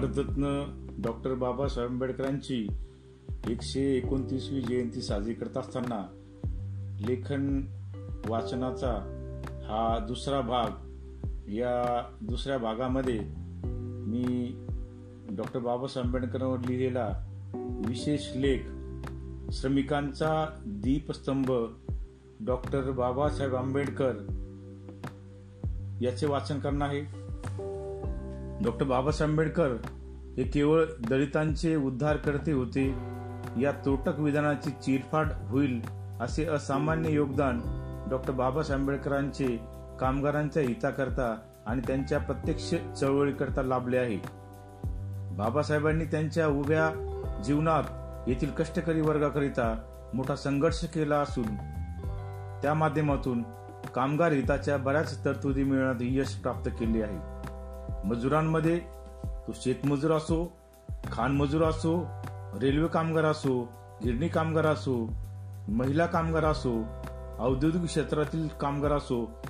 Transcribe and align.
Bharat Ratna 0.00 0.64
doctor 1.02 1.34
Babasaheb 1.34 1.90
आंबेडकरांची 1.90 2.66
एकशे 3.48 3.80
एकोणतीसवी 3.80 4.60
जयंती 4.60 5.02
साजरी 5.02 5.34
करत 5.34 5.56
असताना 5.56 6.06
लेखन 7.06 7.62
वाचनाचा 8.28 8.92
हा 9.66 10.04
दुसरा 10.06 10.40
भाग 10.40 10.70
या 11.48 12.02
दुसऱ्या 12.20 12.58
भागामध्ये 12.58 13.20
मी 14.06 14.54
डॉक्टर 15.36 15.58
बाबासाहेब 15.58 16.06
आंबेडकरांवर 16.06 16.58
लिहिलेला 16.58 17.08
विशेष 17.86 18.36
लेख 18.36 18.60
श्रमिकांचा 19.52 20.46
दीपस्तंभ 20.66 21.52
डॉक्टर 22.40 22.90
बाबासाहेब 22.90 23.54
आंबेडकर 23.54 24.12
याचे 26.00 26.26
वाचन 26.26 26.58
करणार 26.58 26.88
आहे. 26.88 27.19
डॉक्टर 28.64 28.84
बाबासाहेब 28.84 29.30
आंबेडकर 29.30 29.76
हे 30.36 30.42
केवळ 30.42 30.84
दलितांचे 31.08 31.76
उद्धार 31.76 32.16
करते 32.16 32.52
होते. 32.52 32.94
या 33.60 33.72
तोटक 33.86 34.18
विधानाची 34.18 34.70
चिरफाड 34.70 35.26
होईल 35.48 35.80
असे 36.20 36.44
असामान्य 36.44 37.10
योगदान 37.10 37.60
डॉक्टर 38.10 38.32
बाबासाहेब 38.32 38.80
आंबेडकरांचे 38.80 39.60
कामगारांच्या 40.00 40.62
हिताकरता 40.62 41.36
आणि 41.66 41.80
त्यांच्या 41.86 42.18
प्रत्यक्ष 42.18 42.74
चळवळीकरता 43.00 43.62
लाभले 43.62 43.98
आहे. 43.98 44.16
बाबासाहेबांनी 45.36 46.04
त्यांच्या 46.04 46.46
उभ्या 46.46 46.90
जीवनात 47.44 47.84
येथील 48.28 48.50
कष्टकरी 48.50 49.00
वर्गाकरिता 49.00 49.74
मोठा 50.14 50.36
संघर्ष 50.36 50.84
केला 50.84 51.16
असून 51.16 51.46
त्या 52.62 52.74
माध्यमातून 52.74 53.42
कामगार 53.94 54.32
हिताच्या 54.32 54.76
बऱ्याच 54.76 55.24
तरतुदी 55.24 55.64
मिळवण्यात 55.64 56.02
यश 56.02 56.34
प्राप्त 56.34 56.70
केले 56.70 57.02
आहे. 57.02 57.29
मजुरांमध्ये 58.04 58.78
तो 59.24 59.52
शेतमजूर 59.54 60.10
असो 60.10 60.56
खाणमजूर 61.12 61.62
असो 61.62 62.08
रेल्वे 62.60 62.88
कामगार 62.88 63.24
असो 63.24 63.72
गिरणी 64.04 64.28
कामगार 64.28 64.66
असो 64.66 65.10
महिला 65.68 66.06
कामगार 66.06 66.44
असो 66.44 66.86
औद्योगिक 67.38 67.84
क्षेत्रातील 67.84 68.48
कामगार 68.48 68.92
असो 68.92 69.42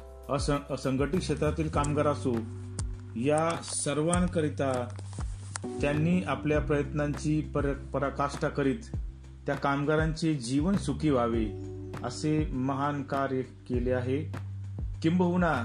असंघटित 0.70 1.20
क्षेत्रातील 1.20 1.68
कामगार 1.68 2.06
असो 2.06 2.32
या 3.16 3.58
सर्वांकरिता 3.64 4.88
त्यांनी 5.80 6.22
आपल्या 6.22 6.60
प्रयत्नांची 6.60 7.40
पर 7.40 7.72
पराकाष्ठा 7.72 8.48
करीत 8.48 8.96
त्या 9.46 9.54
कामगारांचे 9.54 10.34
जीवन 10.34 10.76
सुखी 10.76 11.10
व्हावे 11.10 11.46
असे 12.04 12.50
महान 12.52 13.02
कार्य 13.02 13.42
केले 13.42 13.92
आहे. 13.92 14.32
किंबहुना 15.02 15.62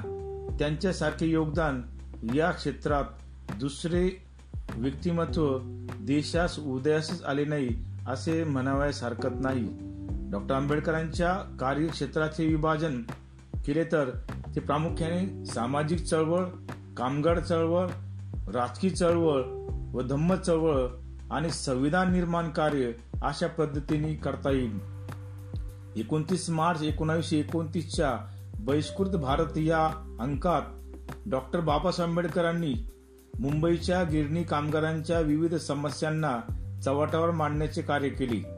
त्यांच्यासारखे 0.59 1.25
योगदान 1.25 1.81
या 2.33 2.51
क्षेत्रात 2.51 3.03
दुसरे 3.59 4.23
व्यक्तिमत्व 4.75 5.59
देशास 5.99 6.59
उदयासच 6.59 7.23
आले 7.23 7.45
नाही 7.45 7.69
असे 8.07 8.43
म्हणावयास 8.43 9.03
हरकत 9.03 9.41
नाही. 9.41 9.67
डॉक्टर 10.31 10.55
आंबेडकरांच्या 10.55 11.33
कार्यक्षेत्राचे 11.59 12.47
विभाजन 12.47 13.01
केले 13.65 13.83
तर 13.83 14.09
ते 14.55 14.59
प्रामुख्याने 14.59 15.45
सामाजिक 15.45 15.99
चळवळ 15.99 16.45
कामगार 16.97 17.39
चळवळ 17.39 17.87
राजकीय 18.53 18.89
चळवळ 18.89 19.41
व 19.93 20.01
धम्म 20.01 20.35
चळवळ 20.35 20.87
आणि 21.31 21.49
संविधान 21.49 22.11
निर्माण 22.11 22.49
कार्य 22.49 22.91
अशा 23.23 23.47
पद्धतीने 23.47 24.13
करता 24.13 24.51
येईल. 24.51 24.79
एकोणतीस 25.95 26.49
मार्च 26.49 26.83
एकोणावीसशे 26.83 27.37
एकोणतीसच्या 27.37 28.17
बहिष्कृत 28.59 29.09
भारत 29.09 29.57
या 29.57 29.85
अंकात 30.19 30.61
डॉक्टर 31.25 31.59
बाबासाहेब 31.59 32.09
आंबेडकरांनी 32.09 32.73
मुंबईच्या 33.39 34.03
गिरणी 34.03 34.43
कामगारांच्या 34.43 35.19
विविध 35.19 35.55
समस्यांना 35.55 36.39
चव्हाट्यावर 36.85 37.31
मांडण्याचे 37.31 37.81
कार्य 37.81 38.09
केले. 38.09 38.55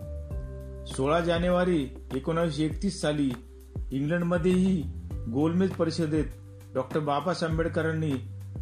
सोळा 0.88 1.20
जानेवारी 1.20 1.88
एकोणीसशे 2.14 2.66
एकतीस 2.66 3.02
साली 3.02 3.30
इंग्लंडमध्येही 3.92 4.84
गोलमेज 5.34 5.72
परिषदेत 5.72 6.26
डॉक्टर 6.74 7.00
बाबासाहेब 7.00 7.52
आंबेडकरांनी 7.52 8.12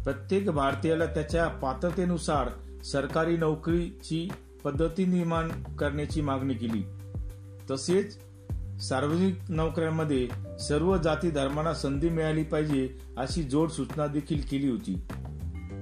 प्रत्येक 0.04 0.50
भारतीयाला 0.50 1.06
त्याच्या 1.06 1.48
पात्रतेनुसार 1.48 2.48
सरकारी 2.82 3.36
नोकरीची 3.36 4.28
पद्धती 4.64 5.04
निर्माण 5.04 5.48
करण्याची 5.78 6.20
मागणी 6.20 6.54
केली. 6.54 6.82
तसेच 7.70 8.18
सार्वजनिक 8.80 9.38
नोकऱ्यांमध्ये 9.48 10.28
सर्व 10.60 10.96
जाती 10.96 11.30
धर्मांना 11.30 11.74
संधी 11.74 12.08
मिळाली 12.08 12.42
पाहिजे 12.42 12.88
अशी 13.16 13.42
जोड 13.42 13.68
सूचना 13.68 14.06
देखील 14.06 14.40
केली 14.50 14.68
होती. 14.68 15.06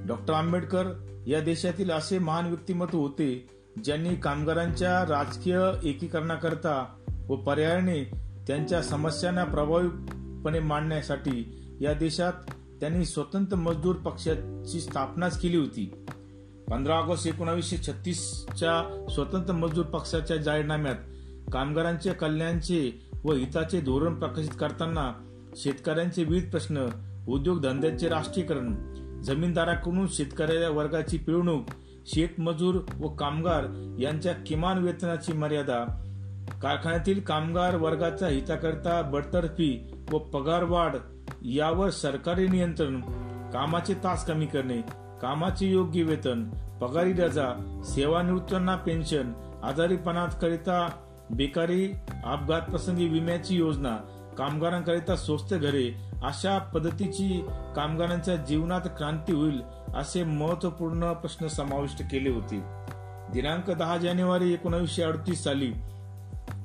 डॉक्टर 0.06 0.34
आंबेडकर 0.34 0.93
या 1.27 1.41
देशातील 1.41 1.91
असे 1.91 2.19
महान 2.19 2.47
व्यक्तिमत्व 2.47 2.99
होते 2.99 3.49
ज्यांनी 3.84 4.15
कामगारांच्या 4.15 5.03
राजकीय 5.03 5.60
एकीकरणाकरता 5.82 6.94
व 7.28 7.37
पर्यायाने 7.37 8.05
त्यांच्या 8.47 8.82
समस्यांना 8.82 9.44
प्रभावीपणे 9.44 10.61
मांडण्यासाठी 10.61 11.66
या 11.81 11.93
देशात 11.93 12.32
त्यांनी 12.81 13.05
स्वतंत्र 13.05 13.55
मजदूर 13.55 13.94
पक्षाची 13.94 14.81
स्थापनाच 14.81 15.41
केली 15.41 15.56
होती. 15.56 16.05
पंधरा 16.71 16.94
ऑगस्ट 16.94 17.26
एकोणावीसशे 17.26 17.76
छत्तीसच्या 17.76 19.06
स्वतंत्र 19.15 19.53
मजदूर 19.53 19.84
पक्षाच्या 19.84 20.37
जाहीरनाम्यात 20.37 20.94
कामगारांच्या 21.53 22.15
कल्याणचे 22.15 22.91
व 23.25 23.32
हिताचे 23.32 23.81
धोरण 23.81 24.15
प्रकाशित 24.15 24.56
करताना 24.60 25.12
शेतकऱ्यांचे 25.56 26.25
विविध 26.25 26.50
प्रश्न 26.50 26.87
उद्योगधंद्यांचे 27.28 28.09
राष्ट्रीयकरण 28.09 28.75
जमीनदाराकडून 29.22 30.06
शेतकऱ्या 30.06 30.71
वर्गाची 30.71 31.19
पिळवणूक 31.19 31.71
शेतमजूर 32.06 32.78
व 33.00 33.09
कामगार 33.09 33.66
यांच्या 33.99 34.32
किमान 34.47 34.78
वेतनाची 34.78 35.32
मर्यादा 35.32 35.84
कारखान्यातील 36.62 37.21
कामगार 37.21 37.76
वर्गाच्या 37.76 38.28
हिताकरता 38.28 39.00
बडतर्फी 39.03 39.71
व 40.12 40.19
पगार 40.19 40.62
वाढ 40.62 40.97
यावर 41.44 41.91
सरकारी 41.91 42.47
नियंत्रण 42.49 43.00
कामाचे 43.53 43.94
तास 43.94 44.26
कमी 44.26 44.47
करणे 44.47 44.81
कामाचे 45.22 45.66
योग्य 45.66 46.03
वेतन 46.03 46.44
पगारी 46.81 47.12
रजा 47.12 47.49
सेवानिवृत्तांना 47.84 48.76
पेन्शन 48.76 49.32
आजारीपणात 49.62 50.28
करिता 50.43 50.88
बेकारी 51.31 51.93
अपघात 52.25 52.62
प्रसंगी 52.62 53.09
विम्याची 53.09 53.57
योजना 53.57 53.97
कामगारांकरिता 54.39 55.17
स्वस्त 55.17 55.55
घरे 55.55 55.95
अशा 56.25 56.59
पद्धतीची 56.59 57.47
कामगारांच्या 57.77 58.37
जीवनात 58.37 58.81
क्रांती 58.81 59.33
होईल 59.33 59.62
असे 59.95 60.25
महत्त्वपूर्ण 60.25 61.12
प्रश्न 61.12 61.47
समाविष्ट 61.47 62.03
केले 62.03 62.31
होते. 62.31 62.61
दिनांक 63.33 63.71
दहा 63.71 63.97
जानेवारी 63.97 64.53
एकोणीसशे 64.53 65.03
अडतीस 65.03 65.45
साली 65.45 65.73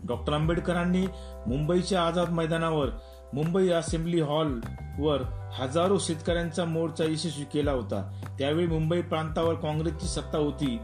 डॉक्टर 0.08 0.34
आंबेडकरांनी 0.34 1.08
मुंबईच्या 1.48 2.04
आझाद 2.04 2.30
मैदानावर 2.30 2.88
मुंबई 3.34 3.70
असेंब्ली 3.70 4.22
हॉल 4.22 4.60
वर 5.00 5.22
हजारो 5.60 5.98
शेतकऱ्यांचा 5.98 6.66
मोर्चा 6.66 7.04
यशस्वी 7.04 7.44
केला 7.44 7.72
होता. 7.72 8.22
त्यावेळी 8.40 8.68
मुंबई 8.68 9.02
प्रांतावर 9.02 9.54
काँग्रेसची 9.54 10.08
सत्ता 10.08 10.38
होती. 10.38 10.80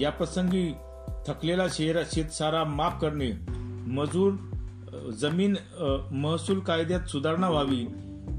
या 0.00 0.10
प्रसंगी 0.10 0.74
थकलेला 1.26 1.68
शेतसारा 1.68 2.64
माफ 2.64 3.00
करणे. 3.00 3.30
मजूर 3.92 4.32
जमीन 5.12 5.54
महसूल 6.12 6.58
कायद्यात 6.58 7.08
सुधारणा 7.08 7.48
व्हावी. 7.50 7.84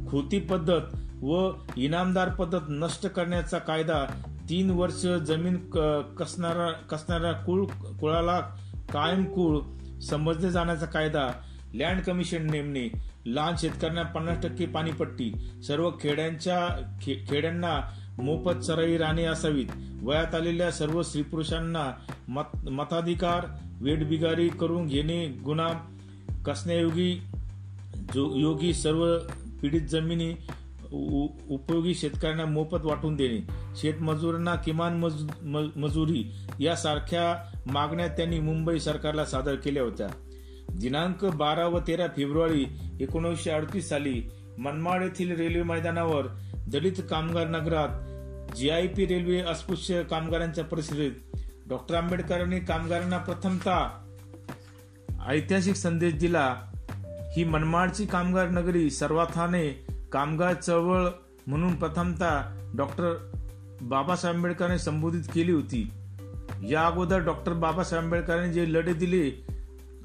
खोती 0.09 0.40
पद्धत 0.40 1.23
व 1.23 1.50
इनामदार 1.78 2.29
पद्धत 2.29 2.69
नष्ट 2.69 3.07
करण्याचा 3.07 3.57
कायदा 3.59 4.06
तीन 4.50 4.69
वर्ष 4.69 5.06
जमीन 5.28 5.57
कसणारा 6.18 6.72
कसणाऱ्या 6.72 7.31
कुळ 7.31 7.66
कुळाला 8.00 8.40
कायम 8.94 9.23
कुळ 9.25 9.59
समजले 10.02 10.52
जाण्याचा 10.52 10.85
कायदा. 10.85 11.29
लँड 11.73 12.02
कमिशन 12.02 12.50
नेमणे. 12.52 12.88
लहान 13.25 13.56
शेतकऱ्यांना 13.57 14.02
पन्नास 14.03 14.44
टक्के 14.44 14.66
पाणीपट्टी. 14.66 15.31
सर्व 15.67 15.90
खेड्यांच्या 16.02 16.67
खे 17.02 17.14
खेड्यांना 17.29 17.79
मोफत 18.20 18.59
चराई 18.59 18.97
राणे 18.97 19.23
असावीत. 19.23 19.66
वयात 20.02 20.35
आलेल्या 20.35 20.72
सर्व 20.72 21.02
स्त्री 21.03 21.22
पुरुषांना 21.22 21.91
मत, 22.28 22.70
मताधिकार 22.70 23.46
वेडबिगारी 23.82 24.47
करून 24.50 24.88
घेणे 24.88 25.26
गुन्हा 25.46 25.67
कसण्यायोगी 26.46 27.22
जो 28.14 28.35
योगी 28.35 28.73
सर्व 28.73 29.17
पीडित 29.62 29.82
जमिनी 29.82 30.34
उपयोगी 31.50 31.94
शेतकऱ्यांना 31.96 32.46
मोफत 32.46 32.85
वाटून 32.85 33.16
देणे. 33.16 33.40
शेतमजुरांना 33.76 34.56
किमान 34.56 35.00
मजुरी 35.76 36.23
यासारख्या 36.59 37.26
मागण्या 37.72 38.08
त्यांनी 38.08 38.40
मुंबई 38.40 38.79
सरकारला 38.79 39.26
सादर 39.26 39.56
केल्या 39.56 39.84
होत्या. 39.84 40.08
दिनांक 40.79 41.26
बारा 41.26 41.68
व 41.68 41.79
तेरा 41.79 42.08
फेब्रुवारी 42.08 42.66
एकोणीसशे 43.02 43.52
अडतीस 43.52 43.90
साली 43.90 44.22
मनमाड 44.57 45.02
येथील 45.02 45.35
रेल्वे 45.35 45.63
मैदानावर 45.63 46.28
दलित 46.67 47.02
कामगार 47.09 47.47
नगरात 47.47 48.55
जी 48.55 48.69
आय 48.69 48.87
पी 48.87 49.05
रेल्वे 49.05 49.40
अस्पृश्य 49.40 50.03
कामगारांच्या 50.03 50.63
परिस्थितीत 50.63 51.40
डॉक्टर 51.67 51.96
आंबेडकरांनी 51.96 52.59
कामगारांना 52.59 53.17
प्रथमता 53.17 53.78
ऐतिहासिक 55.28 55.75
संदेश 55.75 56.13
दिला. 56.13 56.55
ही 57.35 57.43
मनमाडची 57.43 58.05
कामगार 58.05 58.49
नगरी 58.49 58.90
सर्वाथाने 58.90 59.69
कामगार 60.11 60.53
चळवळ 60.53 61.08
म्हणून 61.47 61.75
प्रथमतः 61.75 62.41
डॉक्टर 62.75 63.31
बाबासाहेब 63.81 64.35
आंबेडकरांनी 64.35 64.79
संबोधित 64.79 65.23
केली 65.34 65.51
होती. 65.51 65.91
या 66.69 66.85
अगोदर 66.85 67.19
डॉक्टर 67.19 67.53
बाबासाहेब 67.53 68.03
आंबेडकरांनी 68.03 68.53
जे 68.53 68.73
लढे 68.73 68.93
दिले 68.93 69.46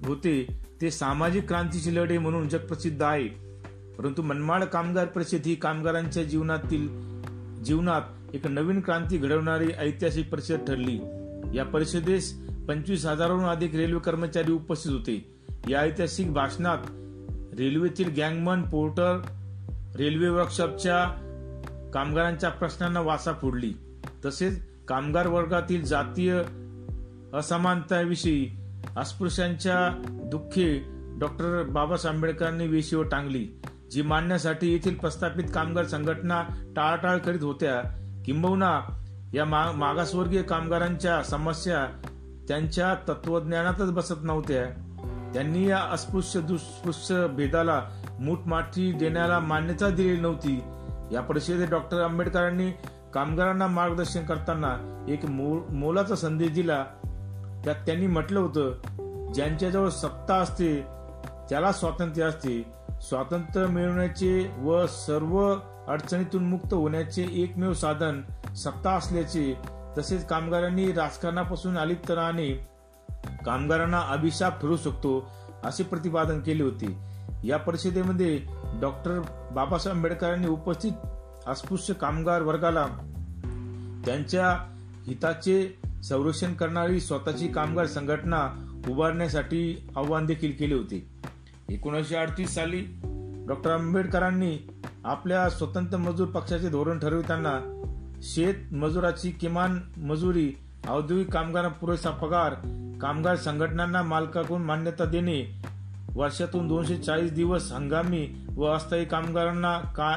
होते 0.05 0.61
ते 0.81 0.91
सामाजिक 0.91 1.49
क्रांतीचे 1.49 1.95
लढे 1.95 2.19
म्हणून 2.19 2.49
जगप्रसिद्ध 2.49 3.03
आहे. 3.03 3.50
परंतु 4.01 4.23
मनमाड 4.23 4.65
कामगार 4.65 5.07
परिषद 5.07 5.47
ही 5.47 5.55
कामगारांच्या 5.55 6.23
जीवनातील 6.23 6.89
जीवनात 7.63 8.01
एक 8.35 8.47
नवीन 8.47 8.81
क्रांती 8.81 9.19
घडवणारी 9.19 9.73
ऐतिहासिक 9.79 10.31
परिषद 10.31 10.55
ठरली. 10.55 11.01
या 11.57 11.65
परिषदेस 11.65 12.33
पंचवीस 12.69 13.07
हजाराहून 13.07 13.45
अधिक 13.45 13.75
रेल्वे 13.75 13.99
कर्मचारी 13.99 14.53
उपस्थित 14.53 14.93
होते. 14.93 15.35
या 15.69 15.81
ऐतिहासिक 15.81 16.33
भाषणात 16.33 16.79
रेल्वेतील 17.59 18.09
गँगमन 18.09 18.63
पोर्टर 18.63 19.23
रेल्वे 19.97 20.29
वर्कशॉपच्या 20.29 21.05
कामगारांच्या 21.95 22.51
प्रश्नांना 22.51 23.01
वाचा 23.01 23.33
फोडली. 23.33 23.73
तसेच 24.25 24.67
कामगार 24.89 25.27
वर्गातील 25.27 25.85
जातीय 25.85 26.43
असमानताविषयी 27.35 28.51
अस्पृश्यांच्या 28.97 30.03
दुःखे 30.09 30.85
डॉक्टर 31.21 31.63
बाबासाहेब 31.63 32.15
आंबेडकरांनी 32.15 32.67
वेशीवर 32.67 33.09
टांगली. 33.09 33.49
जी 33.91 34.03
मांडण्यासाठी 34.03 34.73
येथील 34.73 34.95
प्रस्थापित 34.95 35.45
कामगार 35.55 35.85
संघटना 35.85 36.45
टाळाटाळ 36.77 37.19
करीत 37.19 37.43
होत्या. 37.43 37.83
किंबहुना 38.25 38.81
या 39.35 39.45
मागासवर्गीय 39.73 40.43
कामगारांच्या 40.43 41.23
समस्या 41.23 41.87
त्यांच्या 42.49 42.95
तत्वज्ञानातच 42.95 43.93
बसत 43.93 44.15
नव्हत्या. 44.23 44.65
त्यांनी 45.35 45.69
या 45.69 45.79
अस्पृश्य 45.79 46.41
दुस्पृश्य 46.41 47.27
भेदाला 47.27 47.83
मूठमाठी 48.21 48.93
देण्याला 48.93 49.39
मान्यता 49.39 49.91
दिलेली 49.91 50.21
नव्हती. 50.21 50.63
या 51.13 51.21
परिषदेत 51.21 51.69
डॉक्टर 51.69 52.01
आंबेडकरांनी 52.01 52.71
कामगारांना 53.15 53.67
मार्गदर्शन 53.67 54.25
करताना 54.25 55.05
एक 55.09 55.25
मोलाचा 55.71 56.15
संदेश 56.15 56.51
दिला. 56.51 56.85
त्यात 57.65 57.87
त्यांनी 57.87 58.07
म्हटलं 58.07 58.41
होतं 58.41 59.33
ज्यांच्याजवळ 59.33 59.89
सत्ता 59.89 60.35
असते 60.35 60.83
त्याला 61.51 61.73
स्वातंत्र्य 61.73 62.27
असते. 62.27 62.80
स्वातंत्र्य 63.01 63.67
मिळवण्याचे 63.67 64.51
व 64.59 64.87
सर्व 64.87 65.55
अडचणीतून 65.89 66.45
मुक्त 66.45 66.75
होण्याचे 66.75 67.27
एकमेव 67.33 67.73
साधन 67.73 68.21
सत्ता 68.57 68.91
असल्याचे 68.91 69.55
तसेच 69.99 70.27
कामगारांनी 70.27 70.93
राजकारणापासून 70.93 71.79
अलिप्तराने 71.79 72.49
कामगारांना 73.47 74.01
अभिशाप 74.01 74.61
ठरू 74.63 74.77
शकतो 74.77 75.31
असे 75.65 75.83
प्रतिपादन 75.83 76.41
केले 76.41 76.63
होते. 76.63 76.97
या 77.45 77.57
परिषदेमध्ये 77.57 78.41
डॉक्टर 78.81 79.21
बाबासाहेब 79.55 79.97
आंबेडकरांनी 79.97 80.47
उपस्थित 80.47 80.93
अस्पृश्य 81.47 81.95
कामगार 81.95 82.43
वर्गाला 82.43 82.87
त्यांच्या 84.07 84.51
हिताचे 85.07 85.81
संरक्षण 86.05 86.55
करणारी 86.55 87.01
स्वतःची 87.01 87.49
कामगार 87.49 87.87
संघटना 87.87 88.49
उभारण्यासाठी 88.89 89.89
आव्हान 89.97 90.27
देखील 90.27 90.53
केले 90.59 90.75
होते. 90.75 91.21
एकोणीसशे 91.71 92.17
अडतीस 92.17 92.55
साली 92.55 92.85
डॉक्टर 93.49 93.71
आंबेडकरांनी 93.71 94.59
आपल्या 95.05 95.49
स्वतंत्र 95.51 95.97
मजूर 95.97 96.27
पक्षाचे 96.27 96.69
धोरण 96.69 96.99
ठरविताना 96.99 97.59
शेत 98.23 98.75
मजुराची 98.75 99.31
किमान 99.31 99.81
मजुरी 99.97 100.53
औद्योगिक 100.89 101.33
कामगारांना 101.33 101.79
पुरेसा 101.79 102.11
पगार 102.11 102.55
कामगार 103.03 103.37
संघटनांना 103.37 104.03
मालकाकडून 104.03 104.63
मान्यता 104.63 105.05
देणे 105.05 105.61
वर्षातून 106.15 106.69
दोनशे 106.69 106.97
चाळीस 106.97 107.33
दिवस 107.33 107.73
हंगामी 107.73 108.27
व 108.57 108.65
अस्थायी 108.65 109.05
कामगारांना 109.05 109.79
का, 109.79 110.17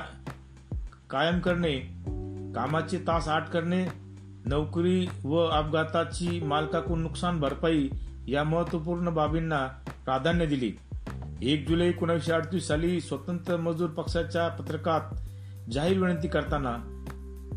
कायम 1.09 1.39
करणे 1.39 1.77
कामाचे 2.55 2.97
तास 2.97 3.27
आठ 3.27 3.49
करणे 3.49 3.85
नोकरी 4.45 5.07
व 5.23 5.37
अपघाताची 5.37 6.39
मालकाकडून 6.39 7.01
नुकसान 7.01 7.39
भरपाई 7.39 7.89
या 8.27 8.43
महत्त्वपूर्ण 8.43 9.09
बाबींना 9.09 9.67
प्राधान्य 10.05 10.45
दिले. 10.45 10.92
एक 11.41 11.67
जुलै 11.67 11.87
एकोणीसशे 11.87 12.31
अडतीस 12.31 12.67
साली 12.67 13.01
स्वतंत्र 13.01 13.57
मजूर 13.57 13.89
पक्षाच्या 13.89 14.47
पत्रकात 14.47 15.01
जाहीर 15.71 15.99
विनंती 15.99 16.27
करताना 16.27 16.77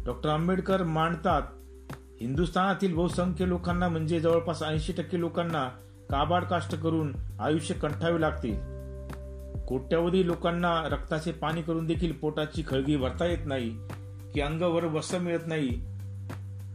डॉक्टर 0.07 0.29
आंबेडकर 0.29 0.83
मांडतात 0.83 1.43
हिंदुस्थानातील 2.21 2.95
बहुसंख्य 2.95 3.49
लोकांना 3.49 3.89
म्हणजे 3.89 4.21
जवळपास 4.21 4.63
ऐंशी 4.63 4.93
टक्के 4.93 5.21
लोकांना 5.21 5.69
काबाड 6.11 6.45
काष्ट 6.45 6.75
करून 6.75 7.13
आयुष्य 7.41 7.75
कंठावे 7.75 8.21
लागते 8.21 8.77
कोट्यावधी 9.67 10.27
लोकांना 10.27 10.89
रक्ताचे 10.89 11.33
पाणी 11.33 11.63
करून 11.63 11.87
देखील 11.87 12.13
पोटाची 12.13 12.63
खळगी 12.67 12.97
भरता 12.97 13.27
येत 13.27 13.47
नाही 13.47 13.71
की 14.35 14.41
अंगावर 14.41 14.85
वस्त्र 14.85 15.19
मिळत 15.19 15.47
नाही. 15.47 15.69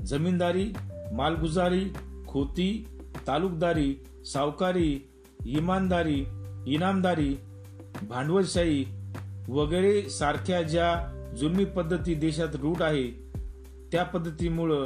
जमीनदारी 0.06 0.72
मालगुजारी 1.14 1.86
खोती 2.28 2.88
तालुकदारी 3.28 3.96
सावकारी 4.34 5.10
इमानदारी 5.46 6.26
इनामदारी 6.68 7.38
भांडवलशाही 8.02 8.86
वगैरे 9.48 10.10
सारख्या 10.10 10.62
ज्या 10.62 11.08
जुलमी 11.38 11.66
पद्धती 11.66 12.14
देशात 12.14 12.56
रूढ 12.56 12.82
आहे 12.82 13.12
त्या 13.92 14.04
पद्धतीमुळं 14.04 14.86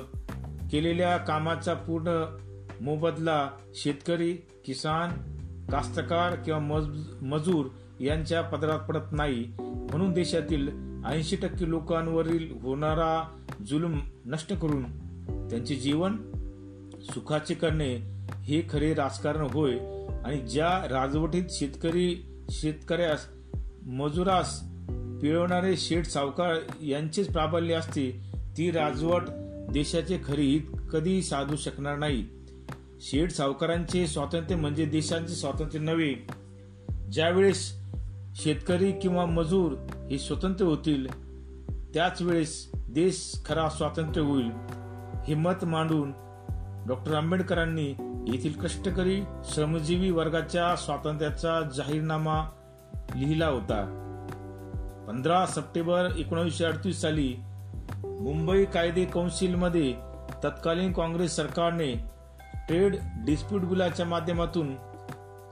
केलेल्या 0.72 1.18
कामाचा 1.18 1.74
पूर्ण 1.74 2.38
मोबदला 2.82 3.50
शेतकरी 3.76 4.34
किसान 4.66 5.10
कास्तकार 5.72 6.36
किंवा 6.36 6.60
मजूर 7.22 7.66
यांच्या 8.00 8.42
पदरात 8.42 8.80
पडत 8.80 9.12
नाही. 9.12 9.46
म्हणून 9.60 10.12
देशातील 10.12 10.70
ऐंशी 11.06 11.36
टक्के 11.36 11.70
लोकांवरील 11.70 12.54
होणारा 12.62 13.38
जुलूम 13.68 14.00
नष्ट 14.26 14.54
करून 14.54 14.84
त्यांचे 15.50 15.76
जीवन 15.76 16.18
सुखाचे 17.14 17.54
करणे 17.54 18.15
हे 18.46 18.62
खरे 18.70 18.94
राजकारण 18.94 19.42
होय 19.42 19.74
आणि 20.26 20.38
ज्या 20.38 20.88
राजवटीत 20.90 21.44
शेतकरी 21.50 22.26
शेतकऱ्यास 22.50 23.28
मजुरास 23.86 24.60
पिळवणारे 25.22 25.78
शेठ 25.78 26.06
सावकार 26.06 26.56
यांचेच 26.82 27.32
प्राबल्य 27.32 27.74
असते 27.74 28.12
ती 28.58 28.72
राजवट 28.72 29.22
देशाचे 29.72 30.20
खरी 30.26 30.46
हित 30.46 30.78
कधी 30.92 31.22
साधू 31.22 31.56
शकणार 31.56 31.98
नाही. 31.98 32.26
शेठ 33.02 33.32
सावकारांचे 33.32 34.08
स्वातंत्र्य 34.08 34.56
म्हणजे 34.56 34.86
देशांचे 34.86 35.34
स्वातंत्र्य 35.34 35.80
नव्हे. 35.80 36.14
ज्यावेळेस 37.12 37.74
शेतकरी 38.36 38.92
किंवा 38.92 39.26
मजूर 39.26 39.72
हे 40.12 40.20
स्वतंत्र 40.20 40.66
होतील 40.66 41.08
त्याच 41.94 42.22
वेळेस 42.22 42.72
देश 42.76 43.42
खरा 43.46 43.70
स्वातंत्र्य 43.70 44.26
होईल. 44.28 44.50
हे 45.28 45.36
मत 45.36 45.66
मांडून 45.66 46.12
डॉक्टर 46.88 47.14
आंबेडकरांनी 47.14 47.94
येथील 48.28 48.54
कष्टकरी 48.62 49.24
श्रमजीवी 49.44 50.12
वर्गाच्या 50.12 50.76
स्वातंत्र्याचा 50.76 51.62
जाहीरनामा 51.62 52.50
लिहिला 53.16 53.48
होता. 53.48 54.02
पंधरा 55.08 55.46
सप्टेंबर 55.46 56.10
एकोणीसशे 56.18 56.66
अडतीस 56.66 57.02
साली 57.02 57.36
मुंबई 58.04 58.66
कायदे 58.66 59.06
कौन्सिलमध्ये 59.06 59.94
तत्कालीन 60.44 60.94
काँग्रेस 60.94 61.36
सरकारने 61.36 61.94
ट्रेड 62.68 62.96
डिस्प्यूट 63.26 63.62
बिलाच्या 63.62 64.06
माध्यमातून 64.06 64.76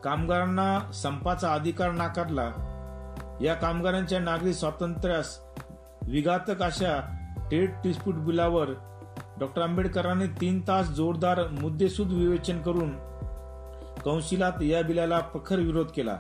कामगारांना 0.04 0.92
संपाचा 0.92 1.54
अधिकार 1.54 1.92
नाकारला. 1.92 2.52
या 3.42 3.54
कामगारांच्या 3.54 4.20
नागरी 4.20 4.54
स्वातंत्र्यास 4.54 5.40
विघातक 6.02 6.62
अशा 6.62 7.00
ट्रेड 7.50 7.72
डिस्प्यूट 7.84 8.16
बिलावर 8.16 8.66
डॉक्टर 9.44 9.62
आंबेडकरांनी 9.62 10.28
तीन 10.42 10.60
तास 10.60 10.88
जोरदार 10.90 11.48
मुद्देसूद 11.48 12.08
विवेचन 12.08 12.62
करून 12.62 12.92
कौन्सिलात 14.04 14.62
या 14.62 14.82
बिलाला 14.82 15.20
प्रखर 15.20 15.60
विरोध 15.60 15.88
केला. 15.88 16.18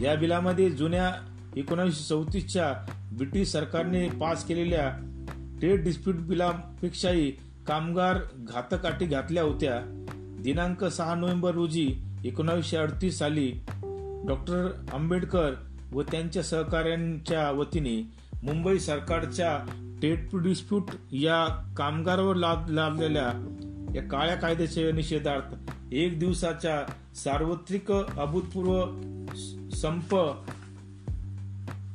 या 0.00 0.14
बिलामध्ये 0.14 0.70
जुन्या 0.70 1.12
एकोणीसशे 1.56 2.04
चौतीसच्या 2.04 2.92
ब्रिटिश 3.12 3.48
सरकारने 3.48 4.08
पास 4.08 4.44
केलेल्या 4.44 4.90
ट्रेड 5.60 5.84
डिस्प्यूट 5.84 6.16
बिलापेक्षाही 6.16 7.30
कामगार 7.66 8.18
घातकाठी 8.34 9.06
घातल्या 9.06 9.42
होत्या. 9.42 9.80
दिनांक 10.42 10.84
सहा 10.84 11.14
नोव्हेंबर 11.14 11.50
रोजी 11.50 11.94
एकोणावीसशे 12.24 12.76
अडतीस 12.76 13.18
साली 13.18 13.52
डॉक्टर 14.28 14.70
आंबेडकर 14.92 15.52
व 15.92 16.02
त्यांच्या 16.02 16.42
सहकाऱ्यांच्या 16.42 17.50
वतीने 17.50 18.12
मुंबई 18.42 18.78
सरकारच्या 18.78 19.80
ट्रेड 20.04 20.42
डिस्प्यूट 20.42 20.82
या 21.12 21.72
कामगारावर 21.76 22.36
लादलेल्या 22.68 23.56
या 23.94 24.02
काळ्या 24.02 24.34
कायद्याच्या 24.34 24.92
निषेधार्थ 24.92 25.54
एक 25.92 26.18
दिवसाच्या 26.18 26.92
सार्वत्रिक 27.14 27.92
अभूतपूर्व 27.92 28.84
संप 29.70 30.16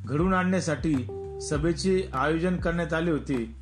घडून 0.04 0.34
आणण्यासाठी 0.34 0.94
सभेचे 1.40 2.10
आयोजन 2.12 2.56
करण्यात 2.56 2.92
आले 2.92 3.10
होते. 3.10 3.56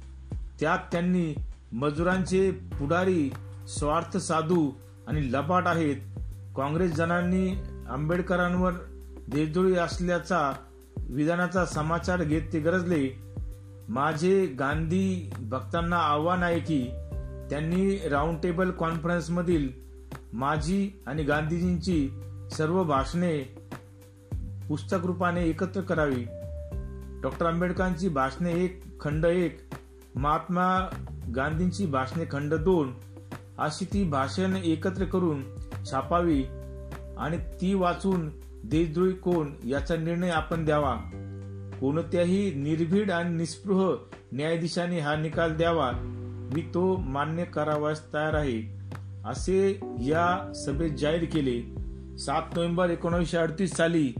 त्यात 0.60 0.78
त्यांनी 0.92 1.34
मजुरांचे 1.72 2.50
पुढारी 2.50 3.30
स्वार्थ 3.68 4.16
साधू 4.16 4.70
आणि 5.06 5.32
लपाट 5.32 5.66
आहेत. 5.66 5.96
काँग्रेस 6.56 6.94
जनांनी 6.94 7.48
आंबेडकरांवर 7.90 8.72
देशद्रोही 9.32 9.76
असल्याचा 9.76 10.52
विधानाचा 10.96 11.66
समाचार 11.66 12.22
घेत 12.22 12.42
ते 12.52 12.60
गरजले. 12.60 13.27
माझे 13.88 14.46
गांधी 14.46 15.30
भक्तांना 15.38 15.96
आव्हान 15.96 16.42
आहे 16.42 16.60
की 16.60 16.82
त्यांनी 17.50 18.08
राऊंड 18.08 18.38
टेबल 18.42 18.70
कॉन्फरन्समधील 18.70 19.68
माझी 20.32 21.02
आणि 21.06 21.22
गांधीजींची 21.22 22.08
सर्व 22.52 22.84
भाषणे 22.84 23.38
पुस्तक 24.68 25.06
रूपाने 25.06 25.44
एकत्र 25.44 25.80
करावी. 25.80 26.24
डॉक्टर 27.22 27.46
आंबेडकरांची 27.46 28.08
भाषणे 28.08 28.52
एक 28.64 29.00
खंड 29.00 29.24
एक 29.24 29.58
महात्मा 30.14 30.88
गांधींची 31.36 31.86
भाषणे 31.86 32.24
खंड 32.32 32.54
दोन 32.54 32.92
अशी 33.58 33.84
ती 33.84 34.04
भाषण 34.04 34.56
एकत्र 34.56 35.04
करून 35.04 35.42
छापावी 35.90 36.42
आणि 37.18 37.38
ती 37.60 37.74
वाचून 37.74 38.30
देशद्रोही 38.64 39.12
कोण 39.12 39.50
याचा 39.64 39.96
निर्णय 39.96 40.30
आपण 40.30 40.64
द्यावा. 40.64 40.96
कोणत्याही 41.80 42.54
निर्भीड 42.54 43.10
आणि 43.10 43.36
निस्पृह 43.36 43.94
न्यायाधीशाने 44.32 45.00
हा 45.00 45.16
निकाल 45.16 45.56
द्यावा 45.56 45.90
मी 46.54 46.60
तो 46.74 46.96
मान्य 46.96 47.44
करावास 47.44 48.12
तयार 48.14 48.34
आहे 48.34 48.78
असे 49.26 49.80
या 50.00 50.52
सभेत 50.54 50.90
जाहीर 50.90 51.24
केले. 51.24 51.62
सात 52.18 52.42
नोव्हेंबर 52.54 52.90
एकोणीसशे 52.90 53.36
अडतीस 53.36 53.74
साली 53.74 54.12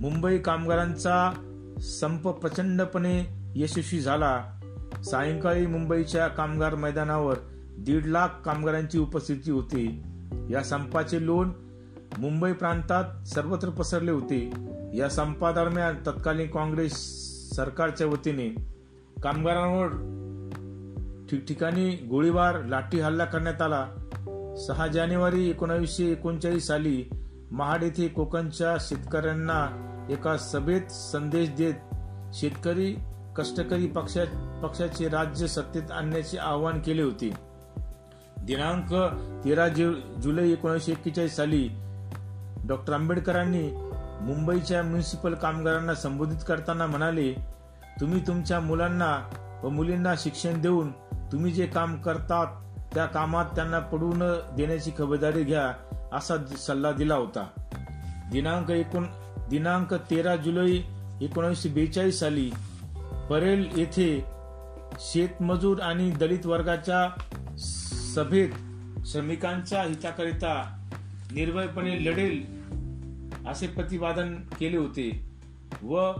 मुंबई 0.00 0.38
कामगारांचा 0.38 1.32
संप 1.80 2.28
प्रचंडपणे 2.28 3.24
यशस्वी 3.56 4.00
झाला. 4.00 4.60
सायंकाळी 5.04 5.66
मुंबईच्या 5.66 6.28
कामगार 6.28 6.74
मैदानावर 6.74 7.36
दीड 7.78 8.06
लाख 8.06 8.28
कामगारांची 8.44 8.98
उपस्थिती 8.98 9.50
होती. 9.50 10.02
या 10.50 10.62
संपाचे 10.62 11.26
लोन 11.26 11.50
मुंबई 12.18 12.52
प्रांतात 12.52 13.28
सर्वत्र 13.28 13.68
पसरले 13.68 14.10
होते. 14.10 14.50
या 14.94 15.08
संपादरम्यान 15.08 15.94
तत्कालीन 16.06 16.48
काँग्रेस 16.48 16.94
सरकारच्या 17.56 18.06
वतीने 18.06 18.48
कामगारांवर 19.22 19.88
ठिकठिकाणी 21.30 21.90
गोळीबार 21.90 22.64
लाठी 22.64 23.00
हल्ला 23.00 23.24
करण्यात 23.24 23.62
आला. 23.62 23.86
सहा 24.66 24.86
जानेवारी 24.86 25.50
एकोणावीसशे 25.50 26.04
एकोणचाळीस 26.04 26.66
साली 26.66 27.04
महाड 27.50 27.82
येथे 27.82 28.08
कोकणच्या 28.08 28.76
शेतकऱ्यांना 28.80 29.84
एका 30.10 30.36
सभेत 30.36 30.90
संदेश 30.90 31.48
देत 31.48 31.74
शेतकरी 32.34 32.94
कष्टकरी 33.36 33.86
पक्षा 33.86 34.24
पक्षाचे 34.62 35.08
राज्य 35.08 35.46
सत्तेत 35.46 35.90
आणण्याचे 35.90 36.38
आवाहन 36.38 36.80
केले 36.80 37.02
होते. 37.02 37.30
दिनांक 38.42 38.94
तेरा 39.44 39.68
जु 39.68 39.92
जुलै 40.22 40.50
एकोणीसशे 40.50 40.92
एक्केचाळीस 40.92 41.36
साली 41.36 41.68
डॉक्टर 42.68 42.92
आंबेडकरांनी 42.92 43.70
मुंबईच्या 44.20 44.82
म्युनिसिपल 44.82 45.34
कामगारांना 45.34 45.94
संबोधित 45.94 46.36
करताना 46.48 46.86
म्हणाले 46.86 47.32
तुम्ही 48.00 48.26
तुमच्या 48.26 48.60
मुलांना 48.60 49.28
व 49.64 49.68
मुलींना 49.68 50.14
शिक्षण 50.18 50.60
देऊन 50.60 50.90
तुम्ही 51.32 51.52
जे 51.52 51.66
काम 51.66 52.00
करतात 52.02 52.46
त्या 52.94 53.06
कामात 53.06 53.44
त्यांना 53.44 53.78
पडू 53.78 54.12
न 54.14 54.38
देण्याची 54.56 54.90
खबरदारी 54.98 55.42
घ्या 55.44 55.72
असा 56.12 56.36
सल्ला 56.58 56.92
दिला 56.92 57.14
होता. 57.14 57.46
दिनांक 58.32 58.70
एकूण 58.70 59.06
दिनांक 59.50 59.94
तेरा 59.94 60.36
जुलै 60.36 60.78
एकोणीसशे 61.20 61.68
बेचाळीस 61.68 62.20
साली 62.20 62.50
परेल 63.30 63.68
येथे 63.76 64.24
शेतमजूर 65.00 65.80
आणि 65.80 66.10
दलित 66.10 66.46
वर्गाच्या 66.46 67.08
सभेत 68.14 68.48
श्रमिकांच्या 69.06 69.82
हिताकरिता 69.82 70.77
निर्भयपणे 71.32 72.04
लढेल 72.04 72.42
असे 73.46 73.66
प्रतिपादन 73.66 74.34
केले 74.34 74.76
होते 74.76 75.10
व 75.82 76.12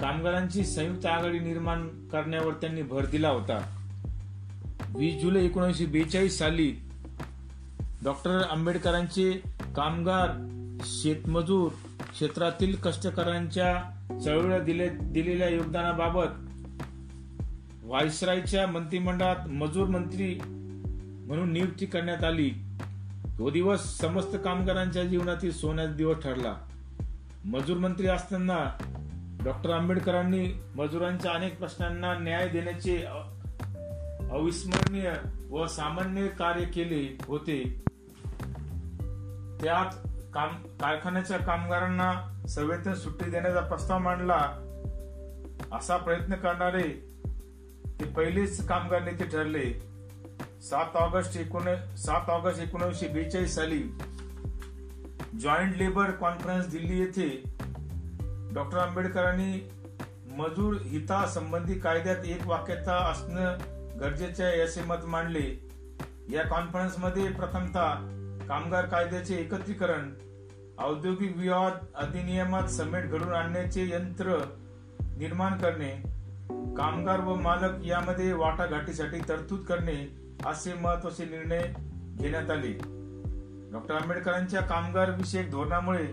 कामगारांची 0.00 0.64
संयुक्त 0.64 1.06
आघाडी 1.06 1.38
निर्माण 1.38 1.88
करण्यावर 2.08 2.52
त्यांनी 2.52 2.82
भर 2.82 3.06
दिला 3.06 3.28
होता. 3.28 3.58
वीस 4.96 5.20
जुलै 5.22 5.44
एकोणीसशे 5.44 5.86
बेचाळीस 5.86 6.38
साली 6.38 6.72
डॉक्टर 8.04 8.42
आंबेडकरांचे 8.50 9.32
कामगार 9.76 10.30
शेतमजूर 10.84 11.68
क्षेत्रातील 12.12 12.74
कष्टकऱ्यांच्या 12.74 13.74
चळवळीला 14.24 14.58
दिले 14.58 14.88
दिलेल्या 14.88 15.48
योगदानाबाबत 15.48 16.28
व्हायसरायच्या 17.82 18.66
मंत्रिमंडळात 18.66 19.48
मजूर 19.48 19.88
मंत्री 19.88 20.38
म्हणून 21.26 21.52
नियुक्ती 21.52 21.86
करण्यात 21.86 22.24
आली. 22.24 22.50
तो 23.38 23.50
दिवस 23.50 23.98
समस्त 23.98 24.36
कामगारांच्या 24.44 25.04
जीवनातील 25.04 25.52
सोन्याचा 25.52 25.92
दिवस 25.92 26.16
ठरला. 26.22 26.56
मजूर 27.44 27.76
मंत्री 27.76 28.06
असताना 28.06 28.78
डॉक्टर 29.44 29.70
आंबेडकरांनी 29.70 30.62
मजुरांच्या 30.76 31.32
अनेक 31.32 31.58
प्रश्नांना 31.58 32.18
न्याय 32.18 32.48
देण्याचे 32.48 33.02
अविस्मरणीय 34.30 35.12
व 35.50 35.66
सामान्य 35.66 36.28
कार्य 36.28 36.64
केले 36.64 37.18
होते. 37.26 37.82
त्यात 39.62 40.08
काम 40.34 40.62
कारखान्याच्या 40.80 41.38
कामगारांना 41.38 42.42
सवेतन 42.48 42.94
सुट्टी 42.94 43.30
देण्याचा 43.30 43.60
प्रस्ताव 43.60 43.98
मांडला. 43.98 44.62
असा 45.72 45.96
प्रयत्न 45.96 46.34
करणारे 46.34 47.08
ते 48.00 48.04
पहिलेच 48.04 48.66
कामगार 48.66 49.02
नेते 49.02 49.24
ठरले. 49.24 49.85
सात 50.62 50.96
ऑगस्ट 50.96 51.36
एकोण 51.36 51.64
सात 51.96 52.30
ऑगस्ट 52.30 52.60
एकोणीसशे 52.60 53.08
बेचाळीस 53.08 53.54
साली 53.54 53.82
जॉईंट 55.40 55.76
लेबर 55.76 56.10
कॉन्फरन्स 56.10 56.66
दिल्ली 56.68 56.98
येथे 56.98 57.42
डॉक्टर 58.54 58.78
आंबेडकरांनी 58.78 59.70
मजूर 60.36 60.76
हिता 60.82 61.26
संबंधी 61.26 61.74
कायद्यात 61.74 62.24
एक 62.24 62.46
वाक्यता 62.46 62.96
असणं 63.10 63.56
गरजेचे 64.00 64.44
असे 64.44 64.82
मत 64.82 65.04
मांडले. 65.04 65.66
या 66.28 66.42
कॉन्फरन्समध्ये 66.42 67.28
प्रथमतः 67.28 67.92
कामगार 68.48 68.86
कायद्याचे 68.86 69.36
एकत्रीकरण 69.36 70.10
औद्योगिक 70.78 71.36
विवाद 71.36 71.72
अधिनियमात 71.94 72.68
समेट 72.68 73.04
घडून 73.04 73.32
आणण्याचे 73.32 73.88
यंत्र 73.88 74.38
निर्माण 75.16 75.58
करणे 75.58 75.90
कामगार 76.78 77.20
व 77.20 77.34
मालक 77.34 77.84
यामध्ये 77.84 78.32
वाटाघाटीसाठी 78.32 79.18
तरतूद 79.28 79.60
करणे 79.60 80.25
असे 80.44 80.74
महत्त्वाचे 80.74 81.24
निर्णय 81.24 81.62
घेण्यात 82.16 82.50
आले. 82.50 82.78
डॉक्टर 83.72 83.94
आंबेडकरांच्या 83.94 84.60
कामगार 84.60 85.10
विषयक 85.10 85.50
धोरणामुळे 85.50 86.06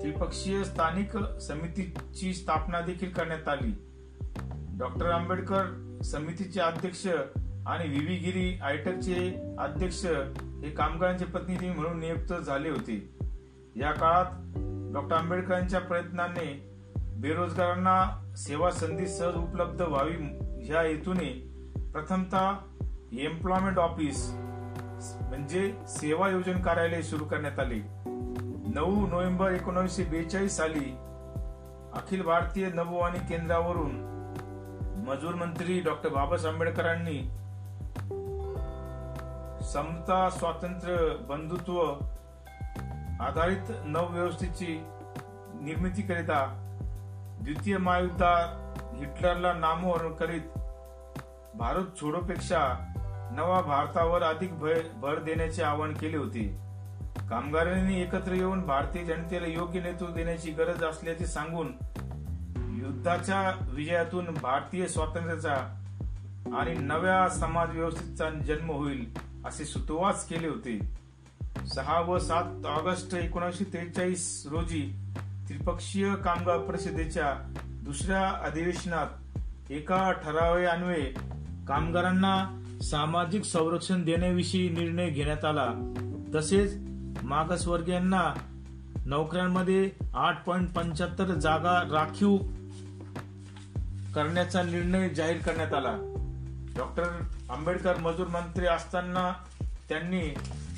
त्रिपक्षीय 0.00 0.64
स्थानिक 0.64 1.40
समितीची 1.40 2.34
स्थापना 2.34 2.80
देखील 2.80 3.10
करण्यात 3.10 3.48
आली. 3.48 3.72
डॉक्टर 4.78 5.10
आंबेडकर 5.10 5.64
समितीचे 6.04 6.60
अध्यक्ष 6.60 7.06
आणि 7.66 7.88
व्ही. 7.88 8.16
गिरी 8.16 8.58
आयटकचे 8.62 9.54
अध्यक्ष 9.58 10.04
हे 10.62 10.70
कामगारांचे 10.70 11.24
प्रतिनिधी 11.24 11.70
म्हणून 11.70 12.00
नियुक्त 12.00 12.34
झाले 12.34 12.70
होते. 12.70 13.16
या 13.76 13.92
काळात 13.92 14.24
डॉक्टर 14.94 15.16
आंबेडकरांच्या 15.16 15.80
प्रयत्नाने 15.80 16.72
बेरोजगारांना 16.96 18.24
सेवा 18.36 18.70
संधी 18.70 19.06
सहज 19.06 19.34
उपलब्ध 19.34 19.82
व्हावी 19.82 20.12
ह्या 20.64 20.80
हेतूने 20.80 21.52
प्रथमतः 21.92 22.52
एम्प्लॉयमेंट 23.20 23.78
ऑफिस 23.78 24.30
म्हणजे 25.28 25.74
सेवा 25.88 26.28
योजन 26.28 26.62
कार्यालय 26.62 27.02
सुरू 27.02 27.24
करण्यात 27.24 27.58
आले. 27.58 27.80
नऊ 28.74 29.06
नोव्हेंबर 29.06 29.50
एकोणीसशे 29.50 30.04
बेचाळीस 30.04 30.56
साली 30.56 30.96
अखिल 31.94 32.22
भारतीय 32.22 32.68
नभोवाणी 32.74 33.18
केंद्रावरून 33.18 33.90
मजूर 35.08 35.34
मंत्री 35.34 35.80
डॉक्टर 35.80 36.08
बाबासाहेब 36.08 36.54
आंबेडकरांनी 36.54 37.18
समता 39.64 40.30
स्वातंत्र्य 40.30 40.96
बंधुत्व 41.28 41.80
आधारित 43.24 43.72
नवव्यवस्थेची 43.84 44.84
निर्मिती 45.60 46.02
करिता 46.02 46.44
द्वितीय 47.42 47.76
महायुद्धात 47.78 48.78
हिटलरला 48.94 49.52
नामोहरण 49.52 50.12
करीत 50.12 50.58
भारत 51.54 52.00
छोडोपेक्षा 52.00 52.91
नवा 53.32 53.60
भारतावर 53.60 54.22
अधिक 54.22 54.58
भर 55.00 55.18
देण्याचे 55.18 55.62
आवाहन 55.62 55.92
केले 55.94 56.16
होते. 56.16 56.58
कामगारांनी 57.30 58.02
एकत्र 58.02 58.32
येऊन 58.32 58.60
भारतीय 58.60 59.04
जनतेला 59.04 59.46
योग्य 59.46 59.80
नेतृत्व 59.80 60.14
देण्याची 60.14 60.50
गरज 60.50 60.84
असल्याचे 60.84 61.26
सांगून 61.26 61.66
युद्धाच्या 62.78 63.66
विजयातून 63.70 64.26
भारतीय 64.42 64.86
स्वातंत्र्याचा 64.86 65.54
आणि 66.58 66.74
नव्या 66.74 67.28
समाज 67.28 67.70
व्यवस्थेचा 67.70 68.30
जन्म 68.30 68.70
होईल 68.70 69.06
असे 69.46 69.64
सुतोवाच 69.64 70.28
केले 70.28 70.48
होते. 70.48 70.78
सहा 71.66 72.00
व 72.00 72.18
सात 72.18 72.66
ऑगस्ट 72.66 73.14
एकोणीसशे 73.14 73.64
त्रेचाळीस 73.64 74.46
रोजी 74.50 74.92
त्रिपक्षीय 75.48 76.14
कामगार 76.14 76.58
परिषदेच्या 76.58 77.34
दुसऱ्या 77.66 78.28
अधिवेशनात 78.28 79.06
एका 79.70 80.12
ठरावान्वये 80.12 81.14
कामगारांना 81.68 82.58
सामाजिक 82.82 83.44
संरक्षण 83.44 84.04
देण्याविषयी 84.04 84.68
निर्णय 84.68 85.10
घेण्यात 85.10 85.44
आला. 85.44 85.66
तसेच 86.34 86.76
मागासवर्गीयांना 87.22 88.34
नोकऱ्यांमध्ये 89.06 89.90
आठ 90.14 90.44
पॉईंट 90.44 90.72
पंच्याहत्तर 90.72 91.24
जागा 91.24 91.82
राखीव 91.92 92.36
करण्याचा 94.14 94.62
निर्णय 94.62 95.08
जाहीर 95.08 95.36
करण्यात 95.36 95.74
आला. 95.74 95.96
डॉक्टर 96.76 97.04
आंबेडकर 97.50 97.96
मजूर 97.96 98.26
मंत्री 98.26 98.66
असताना 98.66 99.32
त्यांनी 99.88 100.20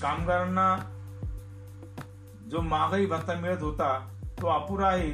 कामगारांना 0.03 0.77
जो 2.51 2.61
महागाई 2.61 3.07
भत्ता 3.07 3.35
मिळत 3.35 3.63
होता 3.63 4.09
तो 4.43 4.47
अपुरा 4.47 4.89
आहे. 4.89 5.13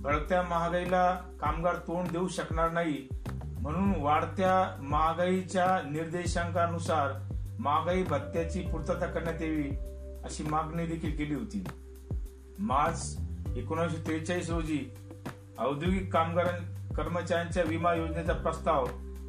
भडकत्या 0.00 0.42
महागाईला 0.42 1.14
कामगार 1.40 1.74
तोंड 1.74 2.08
देऊ 2.08 2.28
शकणार 2.28 2.70
नाही. 2.70 3.08
म्हणून 3.62 3.92
वाढत्या 3.96 4.54
महागाईच्या 4.82 5.66
निर्देशांकानुसार 5.90 7.10
महागाई 7.58 8.02
भत्त्याची 8.02 8.60
पूर्तता 8.62 9.06
करण्यात 9.06 9.42
यावी 9.42 9.68
अशी 10.24 10.42
मागणी 10.42 10.86
देखील 10.86 11.16
केली 11.16 11.34
होती. 11.34 11.64
मार्च 12.58 13.16
एकोणीसशे 13.56 14.02
त्रेचाळीस 14.06 14.50
रोजी 14.50 14.80
औद्योगिक 15.58 16.12
कामगार 16.12 16.46
कर्मचाऱ्यांच्या 16.96 17.62
विमा 17.62 17.94
योजनेचा 17.94 18.32
प्रस्ताव 18.32 18.86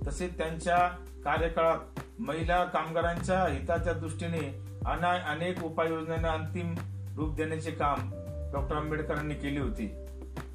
तसेच 0.07 0.37
त्यांच्या 0.37 0.77
कार्यकाळात 1.25 1.99
महिला 2.19 2.63
कामगारांच्या 2.65 3.45
हिताच्या 3.47 3.93
दृष्टीने 3.93 4.39
अनेक 4.85 5.63
उपाययोजनांना 5.63 6.31
अंतिम 6.31 6.73
रूप 7.17 7.35
देण्याचे 7.35 7.71
काम 7.71 8.09
डॉक्टर 8.53 8.75
आंबेडकरांनी 8.75 9.33
केले 9.33 9.59
होते. 9.59 9.87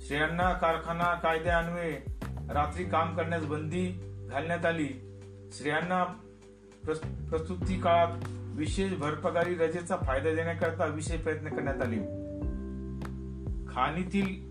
स्त्रियांना 0.01 0.53
कारखाना 0.53 1.15
कायद्यान्वये 1.15 2.18
रात्री 2.51 2.85
काम 2.85 3.17
करण्यास 3.17 3.45
बंदी 3.45 4.01
घालण्यात 4.33 4.67
आली. 4.67 4.89
स्त्रियांना 5.53 6.05
प्रस्तुती 7.31 7.81
काळात 7.81 8.29
विशेष 8.57 8.93
भरपगारी 8.93 9.55
रजेचा 9.55 9.97
फायदा 9.97 10.35
देण्याकरता 10.35 10.87
विशेष 10.87 11.21
प्रयत्न 11.21 11.49
करण्यात 11.49 11.83
आले. 11.83 11.97
खाणीतील 13.75 14.49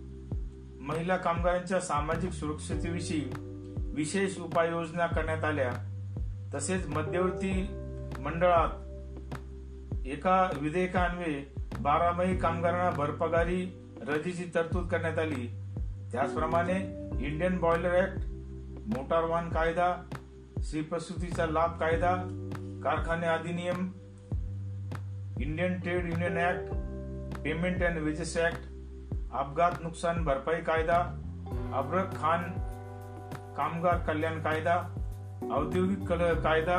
महिला 0.80 1.16
कामगारांच्या 1.16 1.80
सामाजिक 1.80 2.30
सुरक्षतेविषयी 2.30 3.24
विशेष 3.94 4.38
उपाययोजना 4.38 5.06
करण्यात 5.06 5.44
आल्या. 5.44 5.72
तसेच 6.54 6.86
मध्यवर्ती 6.86 7.66
मंडळात 8.18 8.68
एका 10.06 10.50
विधेयकान्वये 10.60 11.52
बारामही 11.80 12.38
कामगारांना 12.38 12.90
भरपगारी 12.90 13.82
रजेची 14.08 14.50
तरतूद 14.54 14.88
करण्यात 14.88 15.18
आली. 15.18 15.46
त्याचप्रमाणे 16.12 17.07
इंडियन 17.18 17.58
बॉयलर 17.58 17.94
ऍक्ट 17.98 18.96
मोटार 18.96 19.24
वाहन 19.24 19.48
कायदा 19.50 19.86
श्रीप्रसूतीचा 20.64 21.46
लाभ 21.46 21.78
कायदा 21.80 22.12
कारखाने 22.84 23.26
अधिनियम 23.26 23.80
Indian 25.42 25.78
trade 25.80 26.10
union 26.10 26.38
act 26.38 26.72
payment 27.42 27.82
and 27.82 27.98
wages 28.04 28.36
act 28.46 28.68
अपघात 29.32 29.82
नुकसान 29.82 30.24
भरपाई 30.24 30.60
कायदा 30.62 30.98
अब्रक 31.78 32.14
खान 32.16 32.44
कामगार 33.56 33.98
कल्याण 34.06 34.40
कायदा 34.42 34.76
औद्योगिक 35.56 36.08
कायदा 36.44 36.78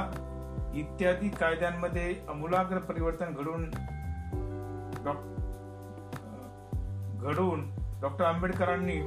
इत्यादी 0.76 1.30
कायद्यांमध्ये 1.40 2.14
अमूलाग्र 2.30 2.78
परिवर्तन 2.90 3.34
घडून 3.34 3.70
घडवून 7.20 7.70
डॉक्टर 8.02 8.24
आंबेडकरांनी 8.26 9.00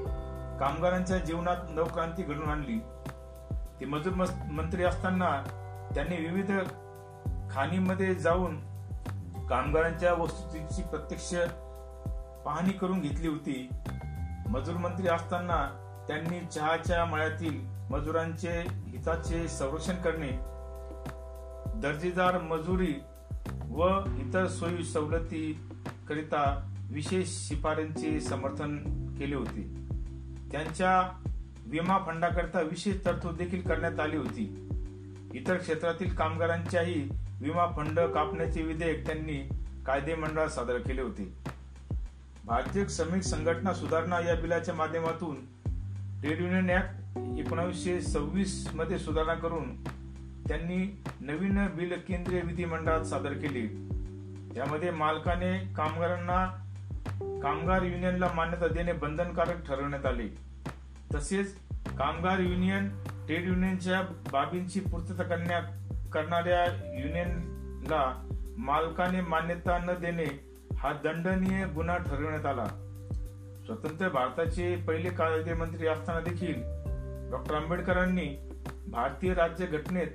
कामगारांच्या 0.61 1.19
जीवनात 1.19 1.71
नवक्रांती 1.71 2.23
घडून 2.23 2.49
आणली. 2.49 2.79
ते 3.81 3.85
मजूर 3.85 4.13
मंत्री 4.53 4.85
असताना 4.85 5.31
त्यांनी 5.95 6.17
विविध 6.17 6.51
खाणीमध्ये 7.51 8.15
जाऊन 8.15 8.57
कामगारांच्या 9.49 10.13
वस्तुस्थितीची 10.15 10.83
प्रत्यक्ष 10.83 11.35
पाहणी 12.45 12.73
करून 12.73 13.01
घेतली 13.01 13.29
होती. 13.29 13.69
मजूर 14.49 14.77
मंत्री 14.77 15.09
असताना 15.09 15.67
त्यांनी 16.09 16.41
चहाच्या 16.47 17.05
मळ्यातील 17.05 17.61
मजुरांचे 17.91 18.61
हिताचे 18.61 19.49
संरक्षण 19.49 19.95
करणे 19.95 20.31
दर्जेदार 21.81 22.39
मजुरी 22.39 22.95
व 23.71 23.89
इतर 24.19 24.47
सोयी 24.47 24.85
सवलती 24.85 25.69
करिता 26.09 26.43
विशेष 26.91 27.29
शिफारसींचे 27.49 28.21
समर्थन 28.21 28.77
केले 29.19 29.35
होते. 29.35 29.82
त्यांच्या 30.53 31.21
विमा 31.67 31.99
फंडाकरिता 31.99 32.61
विशेष 32.61 32.97
तरतूद 33.05 33.37
देखील 33.37 33.61
करण्यात 33.61 34.01
आली 34.01 34.17
होती. 34.17 34.69
इतर 35.35 35.57
क्षेत्रातील 35.57 36.15
कामगारांच्याही 36.15 37.09
विमा 37.41 37.67
फंड 37.67 38.01
कापण्याचे 38.01 38.63
विधेयक 38.63 39.07
त्यांनी 39.07 39.49
कायदे 39.87 40.15
मंडळात 40.15 40.49
सादर 40.49 40.79
केले 40.79 41.03
होते. 41.03 41.39
भारतीय 42.45 42.85
श्रमिक 42.89 43.23
संघटना 43.23 43.75
सुधारणा 43.75 44.21
या 44.21 44.35
बिलाच्या 44.35 44.75
माध्यमातून 44.75 45.37
ट्रेड 46.21 46.41
युनियन 46.41 46.71
ऍक्ट 46.71 47.19
एकोणीसशे 47.39 48.01
सव्वीसमध्ये 48.01 48.99
सुधारणा 48.99 49.35
करून 49.35 49.85
त्यांनी 50.49 51.03
नवीन 51.21 51.67
बिल 51.67 51.93
केंद्रीय 52.09 52.41
विधिमंडळात 52.41 53.03
सादर 53.03 53.33
केले. 53.33 53.67
त्यामध्ये 54.55 54.91
मालकाने 54.91 55.75
कामगारांना 55.75 56.62
कामगार 57.43 57.83
युनियनला 57.83 58.29
मान्यता 58.35 58.69
देणे 58.69 58.93
बंधनकारक 58.93 59.67
ठरवण्यात 59.67 60.07
आले. 60.07 60.29
तसेच 61.15 61.55
कामगार 61.99 62.39
युनियन 62.39 62.89
ट्रेड 63.27 63.49
युनियनच्या 63.49 64.03
बाबींची 64.33 64.81
पूर्तता 64.81 65.23
करण्या 65.23 65.61
करणाऱ्या 66.13 66.65
युनियनला 67.01 68.29
मालकाने 68.59 69.21
मान्यता 69.21 69.79
न 69.79 69.91
देणे 70.01 70.53
हा 70.77 70.93
दंडनीय 70.93 71.67
गुन्हा 71.67 71.97
ठरवण्यात 71.97 72.47
आला. 72.47 72.65
स्वतंत्र 73.67 74.09
भारताचे 74.09 74.77
पहिले 74.77 75.11
कायदे 75.11 75.55
मंत्री 75.55 75.87
असताना 75.87 76.21
देखील 76.21 76.55
डॉक्टर 77.31 77.55
आंबेडकरांनी 77.55 78.51
भारतीय 78.89 79.35
राज्य 79.35 79.67
घटनेत 79.67 80.09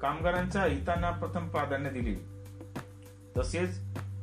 कामगारांच्या 0.00 0.64
हितांना 0.64 1.10
प्रथम 1.10 1.48
प्राधान्य 1.48 1.90
दिले. 1.90 2.14
तसेच 3.36 3.80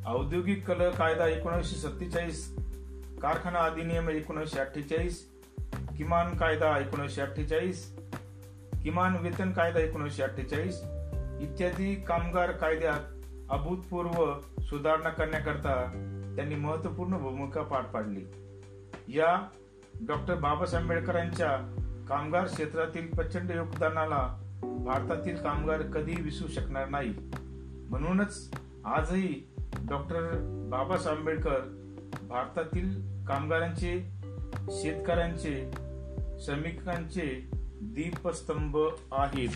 औद्योगिक 0.10 0.72
कल 0.72 0.90
कायदा 0.90 1.28
एकोणीसशे 1.28 1.76
सत्तेचाळीस 1.76 2.56
कारखाना 3.22 3.60
अधिनियम 3.60 4.10
एकोणीसशे 4.10 4.60
अठ्ठेचाळीस 4.60 5.30
किमान 5.98 6.38
कायदा 6.38 6.80
एकोणीसशे 6.80 7.22
अठ्ठेचाळीस 7.22 8.00
किमान 8.84 9.16
वेतन 9.16 9.52
कायदा 9.52 9.80
एकोणीसशे 9.80 10.24
अठ्ठेचाळीस 10.24 10.82
इत्यादी 11.42 11.96
कामगार 11.96 12.52
कायद्यात 12.52 13.00
अभूतपूर्व 13.50 14.34
सुधारणा 14.62 15.10
करण्याकरता 15.10 15.76
त्यांनी 16.36 16.56
महत्त्वपूर्ण 16.56 17.18
भूमिका 17.18 17.62
पार 17.62 17.82
पाडली. 17.82 18.26
या 19.08 19.48
डॉक्टर 20.08 20.36
बाबासाहेब 20.36 20.92
आंबेडकरांच्या 20.92 21.52
कामगार 22.10 22.46
क्षेत्रातील 22.46 23.08
प्रचंड 23.08 23.52
योगदानाला 23.52 24.40
भारतातील 24.64 25.36
कामगार 25.36 25.82
कधी 25.82 26.22
विसरू 26.22 26.48
शकणार 26.48 26.90
नाही. 26.90 27.14
म्हणूनच 27.90 28.52
आजही 28.86 29.49
डॉक्टर 29.78 30.22
बाबासाहेब 30.72 31.20
आंबेडकर 31.20 31.60
भारतातील 32.30 33.02
कामगारांचे 33.26 34.12
शेतकऱ्यांचे 34.72 35.72
श्रमिकांचे 36.40 37.50
दीपस्तंभ 37.82 38.78
आहेत. 39.12 39.50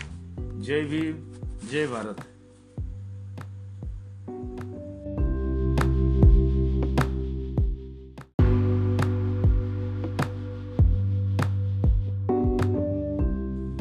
जय 0.62 0.84
भीम 0.84 1.32
जय 1.70 1.86
भारत. 1.86 2.14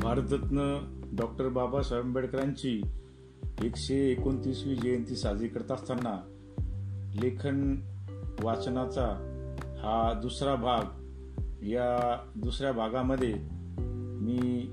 भारतरत्न 0.03 0.79
डॉक्टर 1.17 1.47
बाबासाहेब 1.49 2.05
आंबेडकरांची 2.05 2.81
एकशे 3.63 3.95
एकोणतीसवी 4.11 4.75
जयंती 4.75 5.15
साजरी 5.15 5.47
करत 5.47 5.71
असताना 5.71 6.21
लेखन 7.21 7.75
वाचनाचा 8.43 9.05
हा 9.77 10.19
दुसरा 10.21 10.55
भाग 10.55 10.83
या 11.63 12.17
दुसऱ्या 12.35 12.71
भागामध्ये 12.71 13.33
मी 14.21 14.69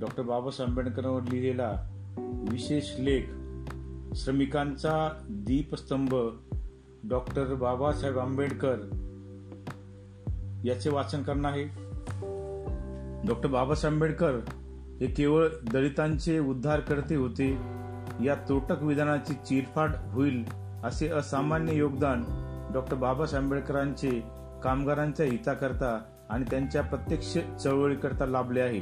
डॉक्टर 0.00 0.22
बाबासाहेब 0.22 0.70
आंबेडकरांवर 0.70 1.22
लिहिलेला 1.22 1.72
विशेष 2.50 2.84
लेख 2.98 3.22
श्रमिकांचा 4.14 5.22
दीपस्तंभ 5.30 6.14
डॉक्टर 7.04 7.54
बाबासाहेब 7.54 8.18
आंबेडकर 8.18 8.76
याचे 10.64 10.90
वाचन 10.90 11.22
करणार 11.22 11.52
आहे. 11.52 11.64
डॉक्टर 13.26 13.48
बाबासाहेब 13.48 13.94
आंबेडकर 13.94 14.38
हे 15.00 15.06
केवळ 15.06 15.48
दलितांचे 15.72 16.38
उद्धार 16.38 16.80
करते 16.80 17.14
होते 17.14 17.81
या 18.20 18.34
तोटक 18.48 18.82
विधानाची 18.82 19.34
चिरफाड 19.34 19.90
होईल 20.12 20.44
असे 20.84 21.08
असामान्य 21.08 21.72
योगदान 21.72 22.24
डॉक्टर 22.74 22.96
बाबासाहेब 22.96 23.44
आंबेडकरांचे 23.44 24.10
कामगारांच्या 24.64 25.26
हिताकरता 25.26 25.98
आणि 26.30 26.44
त्यांच्या 26.50 26.82
प्रत्यक्ष 26.82 27.38
चळवळीकरता 27.62 28.26
लाभले 28.26 28.60
आहे. 28.60 28.80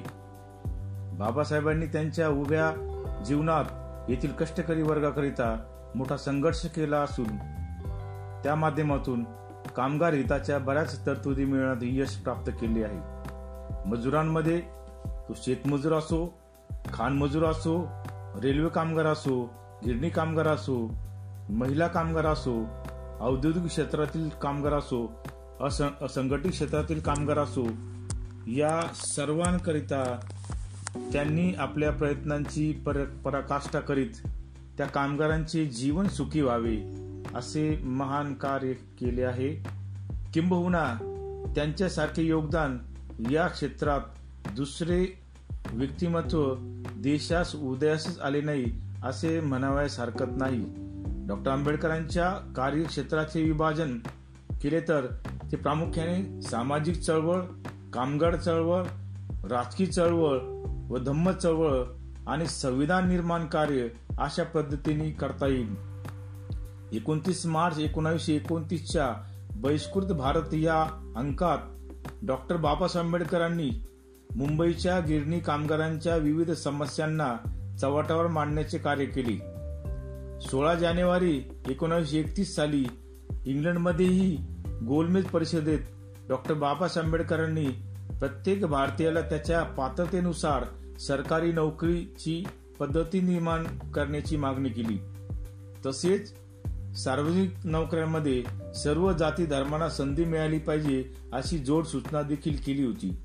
बाबासाहेबांनी 1.18 1.86
त्यांच्या 1.86 2.28
उभ्या 2.28 2.72
जीवनात 3.26 3.64
येथील 4.08 4.30
कष्टकरी 4.30 4.82
वर्गाकरिता 4.82 5.56
मोठा 5.94 6.16
संघर्ष 6.16 6.66
केला 6.66 6.98
असून 6.98 7.36
त्या 8.42 8.54
माध्यमातून 8.54 9.24
कामगार 9.76 10.12
हिताच्या 10.12 10.58
बऱ्याच 10.58 11.06
तरतुदी 11.06 11.44
मिळण्यात 11.44 11.76
यश 11.82 12.14
प्राप्त 12.14 12.52
केले 12.52 12.84
आहे. 12.84 12.98
मजुरांमध्ये 13.86 14.60
तो 15.06 15.34
शेतमजूर 15.36 15.92
असो 15.92 16.38
खानमजूर 16.92 17.44
असो 17.44 17.88
रेल्वे 18.36 18.68
कामगार 18.68 19.06
असो 19.06 19.50
गिरणी 19.86 20.10
कामगार 20.10 20.46
असो 20.46 20.94
महिला 21.48 21.86
कामगार 21.86 22.26
असो 22.26 22.66
औद्योगिक 23.20 23.66
क्षेत्रातील 23.66 24.28
कामगार 24.28 24.72
असो 24.72 25.22
असंघटित 26.02 26.50
क्षेत्रातील 26.50 27.00
कामगार 27.00 27.38
असो 27.38 27.66
या 28.46 28.80
सर्वांकरिता 28.94 30.20
त्यांनी 31.12 31.54
आपल्या 31.54 31.90
प्रयत्नांची 31.90 32.72
पर 32.72 33.04
पराकाष्ठा 33.04 33.80
करीत 33.80 34.28
त्या 34.78 34.86
कामगारांचे 34.86 35.66
जीवन 35.66 36.08
सुखी 36.08 36.40
व्हावे 36.40 36.76
असे 37.34 37.82
महान 37.84 38.34
कार्य 38.34 38.72
केले 38.72 39.22
आहे. 39.22 39.64
किंबहुना 40.34 40.94
त्यांच्यासारखे 41.54 42.22
योगदान 42.22 42.78
या 43.30 43.46
क्षेत्रात 43.46 44.00
दुसरे 44.56 45.20
व्यक्तिमत्व 45.72 46.54
देशास 47.00 47.56
उदयासच 47.56 48.20
आले 48.20 48.40
नाही 48.40 48.64
असे 49.04 49.40
म्हणावयास 49.40 50.00
हरकत 50.00 50.36
नाही. 50.36 50.64
डॉक्टर 51.26 51.50
आंबेडकरांच्या 51.50 52.30
कार्यक्षेत्राचे 52.56 53.42
विभाजन 53.42 53.98
केले 54.62 54.80
तर 54.80 55.06
ते 55.52 55.56
प्रामुख्याने 55.56 56.42
सामाजिक 56.42 57.00
चळवळ 57.00 57.40
कामगार 57.92 58.36
चळवळ 58.36 58.82
राजकीय 59.50 59.86
चळवळ 59.86 60.38
व 60.88 60.98
धम्म 60.98 61.30
चळवळ 61.30 61.84
आणि 62.26 62.46
संविधान 62.46 63.08
निर्माण 63.08 63.46
कार्य 63.46 63.88
अशा 64.18 64.42
पद्धतीने 64.42 65.10
करता 65.10 65.46
येईल. 65.46 65.74
एकोणतीस 66.92 67.46
मार्च 67.46 67.78
एकोणावीसशे 67.78 68.34
एकोणतीसच्या 68.34 69.14
बहिष्कृत 69.56 70.06
भारत 70.06 70.54
या 70.54 70.82
अंकात 71.16 71.58
डॉक्टर 72.26 72.56
बाबासाहेब 72.56 73.06
आंबेडकरांनी 73.06 73.70
मुंबईच्या 74.36 75.00
गिरणी 75.00 75.40
कामगारांच्या 75.40 76.16
विविध 76.16 76.50
समस्यांना 76.50 77.36
चव्हाटावर 77.80 78.26
मांडण्याचे 78.26 78.78
कार्य 78.78 79.04
केले. 79.04 79.36
सोळा 80.40 80.74
जानेवारी 80.74 81.42
एकोणीसशे 81.68 82.18
एकतीस 82.18 82.54
साली 82.56 82.84
इंग्लंडमध्येही 83.46 84.36
गोलमेज 84.88 85.24
परिषदेत 85.24 85.78
डॉक्टर 86.28 86.54
बाबासाहेब 86.54 87.06
आंबेडकरांनी 87.06 87.66
प्रत्येक 88.20 88.64
भारतीयाला 88.64 89.20
त्याच्या 89.20 89.62
पात्रतेनुसार 89.62 90.64
सरकारी 90.98 91.52
नोकरीची 91.52 92.44
पद्धती 92.80 93.20
निर्माण 93.20 93.64
करण्याची 93.94 94.36
मागणी 94.36 94.68
केली. 94.68 94.98
तसेच 95.86 96.32
सार्वजनिक 97.04 97.54
नोकऱ्यांमध्ये 97.64 98.44
सर्व 98.74 99.12
जाती 99.12 99.46
धर्मांना 99.46 99.88
संधी 99.88 100.24
मिळाली 100.24 100.58
पाहिजे 100.58 101.04
अशी 101.32 101.58
जोड 101.58 101.84
सूचना 101.84 102.22
देखील 102.22 102.56
केली 102.66 102.84
होती. 102.84 103.22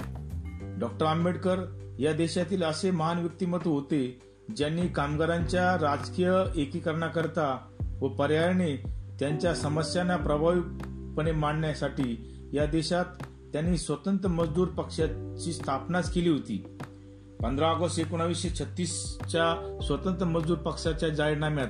डॉक्टर 0.79 1.05
आंबेडकर 1.05 1.59
या 1.99 2.13
देशातील 2.13 2.63
असे 2.63 2.91
महान 2.91 3.19
व्यक्तिमत्व 3.19 3.71
होते 3.71 4.19
ज्यांनी 4.55 4.87
कामगारांच्या 4.87 5.75
राजकीय 5.81 6.31
एकीकरणाकरता 6.55 7.57
व 8.01 8.07
पर्यायाने 8.07 8.75
त्यांच्या 9.19 9.55
समस्यांना 9.55 10.15
प्रभावीपणे 10.15 11.31
मांडण्यासाठी 11.31 12.31
या 12.53 12.65
देशात 12.65 13.05
त्यांनी 13.53 13.77
स्वतंत्र 13.77 14.27
मजदूर 14.27 14.67
पक्षाची 14.67 15.53
स्थापनाच 15.53 16.13
केली 16.13 16.29
होती. 16.29 16.65
पंधरा 17.41 17.67
ऑगस्ट 17.67 17.99
एकोणावीसशे 17.99 18.49
छत्तीसच्या 18.49 19.77
स्वतंत्र 19.85 20.25
मजदूर 20.25 20.57
पक्षाच्या 20.57 21.09
जाहीरनाम्यात 21.09 21.67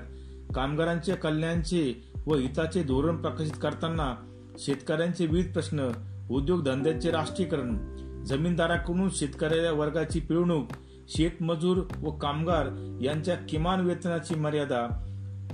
कामगारांच्या 0.55 1.15
कल्याणचे 1.15 2.11
व 2.27 2.35
हिताचे 2.35 2.83
धोरण 2.83 3.17
प्रकाशित 3.17 3.61
करताना 3.61 4.15
शेतकऱ्यांचे 4.59 5.25
विविध 5.25 5.53
प्रश्न 5.53 5.91
उद्योगधंद्यांचे 6.29 7.11
राष्ट्रीयकरण 7.11 7.77
जमीनदाराकडून 8.25 9.09
शेतकऱ्या 9.09 9.71
वर्गाची 9.71 10.19
पिळवणूक 10.19 10.71
शेतमजूर 11.09 11.81
व 12.03 12.11
कामगार 12.11 12.67
यांच्या 13.01 13.35
किमान 13.49 13.81
वेतनाची 13.81 14.35
मर्यादा 14.35 14.88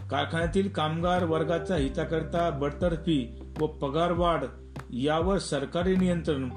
कारखान्यातील 0.10 0.70
कामगार 0.70 1.24
वर्गाच्या 1.24 1.78
हिताकरता 1.78 2.50
बडतर्फी 2.50 3.26
व 3.60 3.66
पगारवाढ 3.66 4.46
यावर 4.94 5.38
सरकारी 5.38 5.96
नियंत्रण 5.96 6.48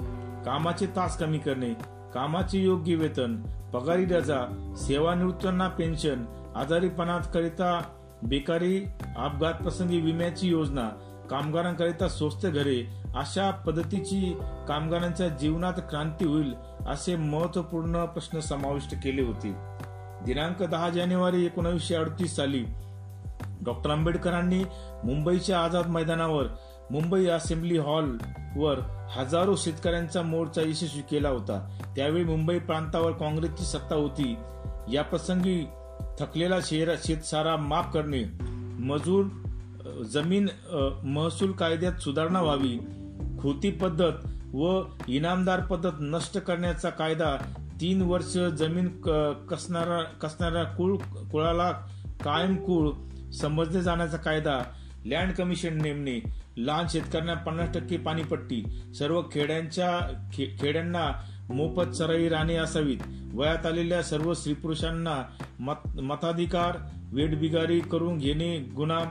कामाचे 0.45 0.85
तास 0.95 1.17
कमी 1.17 1.37
करणे 1.37 1.73
कामाचे 2.13 2.59
योग्य 2.59 2.95
वेतन 2.95 3.35
पगारी 3.73 4.05
रजा 4.05 4.45
सेवानिवृत्तांना 4.77 5.67
पेन्शन 5.67 6.25
आजारीपणाकरिता 6.55 7.81
बेकारी 8.23 8.83
अपघात 9.17 9.53
प्रसंगी 9.53 9.99
विम्याची 10.01 10.49
योजना 10.49 10.89
कामगारांकरिता 11.29 12.07
स्वस्त 12.07 12.45
घरे 12.47 12.81
अशा 13.15 13.49
पद्धतीची 13.65 14.33
कामगारांच्या 14.67 15.27
जीवनात 15.27 15.73
क्रांती 15.89 16.25
होईल 16.25 16.53
असे 16.87 17.15
महत्त्वपूर्ण 17.15 18.05
प्रश्न 18.05 18.39
समाविष्ट 18.39 18.95
केले 19.03 19.21
होते. 19.21 19.53
दिनांक 20.25 20.63
दहा 20.63 20.89
जानेवारी 20.89 21.45
एकोणीसशे 21.45 21.95
अडतीस 21.95 22.35
साली 22.35 22.63
डॉक्टर 23.65 23.89
आंबेडकरांनी 23.89 24.63
मुंबईच्या 25.03 25.59
आझाद 25.59 25.87
मैदानावर 25.87 26.45
मुंबई 26.91 27.25
असेंब्ली 27.27 27.77
हॉल 27.77 28.17
वर 28.55 28.79
हजारो 29.15 29.55
शेतकऱ्यांचा 29.55 30.21
मोर्चा 30.21 30.61
यशस्वी 30.61 31.01
केला 31.01 31.29
होता. 31.29 31.59
त्यावेळी 31.95 32.23
मुंबई 32.23 32.59
प्रांतावर 32.59 33.11
काँग्रेसची 33.11 33.65
सत्ता 33.65 33.95
होती. 33.95 34.35
या 34.93 35.03
प्रसंगी 35.03 35.63
थकलेला 36.19 36.59
शेतसारा 36.61 37.55
माफ 37.55 37.93
करणे 37.93 38.23
मजूर 38.85 39.25
जमीन 40.03 40.47
महसूल 41.03 41.51
कायद्यात 41.51 41.99
सुधारणा 42.01 42.41
व्हावी 42.41 42.77
होती 43.45 43.69
पद्धत 43.71 44.55
व 44.55 44.81
इनामदार 45.07 45.59
पद्धत 45.61 45.97
नष्ट 46.01 46.37
करण्याचा 46.37 46.89
कायदा 46.89 47.35
तीन 47.81 48.01
वर्ष 48.01 48.37
जमीन 48.59 48.87
कसणारा 49.49 50.01
कसणाऱ्या 50.21 50.63
कुळ 50.63 50.95
कुळाला 51.31 51.71
कायम 52.23 52.55
कुळ 52.65 52.89
समजले 53.31 53.81
जाण्याचा 53.81 54.17
कायदा 54.17 54.59
लँड 55.05 55.33
कमिशन 55.33 55.81
नेमणे 55.81 56.19
लहान 56.57 56.85
शेतकऱ्यांना 56.89 57.33
पन्नास 57.43 57.73
टक्के 57.73 57.97
पाणीपट्टी 57.97 58.63
सर्व 58.99 59.21
खेड्यांच्या 59.31 59.89
खे 60.33 60.45
खेड्यांना 60.59 61.09
मोफत 61.49 61.91
चराई 61.91 62.29
राणे 62.29 62.55
असावीत. 62.55 62.97
वयात 63.33 63.65
आलेल्या 63.65 64.01
सर्व 64.03 64.33
स्त्री 64.33 64.53
पुरुषांना 64.53 65.21
मताधिकार 66.01 66.77
वेटबिगारी 67.13 67.79
करून 67.91 68.17
घेणे 68.17 68.57
गुन्हा 68.75 69.03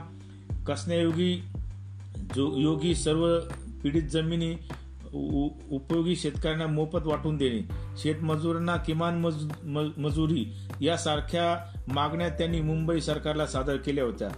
कसण्यायोगी 0.67 1.35
जो 2.35 2.55
योगी 2.57 2.95
सर्व 2.95 3.27
पीडित 3.85 4.03
जमिनी 4.09 4.55
उपयोगी 5.71 6.15
शेतकऱ्यांना 6.15 6.67
मोफत 6.67 7.05
वाटून 7.05 7.35
देणे 7.37 7.59
शेतमजुरांना 7.97 8.75
किमान 8.77 9.19
मजुरी 9.97 10.45
यासारख्या 10.81 11.45
मागण्या 11.93 12.29
त्यांनी 12.29 12.61
मुंबई 12.61 12.99
सरकारला 12.99 13.45
सादर 13.47 13.75
केल्या 13.75 14.03
होत्या. 14.03 14.29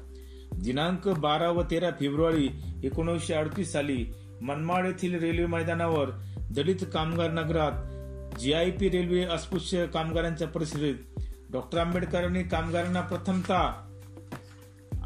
दिनांक 0.63 1.07
बारा 1.19 1.49
व 1.51 1.61
तेरा 1.71 1.89
फेब्रुवारी 1.99 2.49
एकोणीसशे 2.83 3.33
अडतीस 3.33 3.71
साली 3.73 4.05
मनमाड 4.41 4.85
येथील 4.85 5.17
रेल्वे 5.19 5.45
मैदानावर 5.45 6.09
दलित 6.55 6.83
कामगार 6.93 7.31
नगरात 7.31 8.39
जी 8.39 8.53
आय 8.53 8.71
पी 8.71 8.89
रेल्वे 8.89 9.23
अस्पृश्य 9.23 9.85
कामगारांच्या 9.93 10.47
परिषदेत 10.47 11.23
डॉक्टर 11.51 11.77
आंबेडकरांनी 11.77 12.43
कामगारांना 12.43 13.01
प्रथमतः 13.01 13.71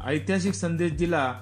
ऐतिहासिक 0.06 0.54
संदेश 0.54 0.92
दिला. 0.92 1.32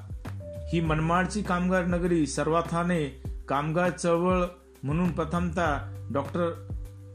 ही 0.72 0.80
मनमाडची 0.80 1.42
कामगार 1.42 1.86
नगरी 1.86 2.26
सर्वाथाने 2.26 3.22
कामगार 3.48 3.90
चळवळ 3.90 4.44
म्हणून 4.82 5.10
प्रथमतः 5.10 5.76
डॉक्टर 6.12 6.66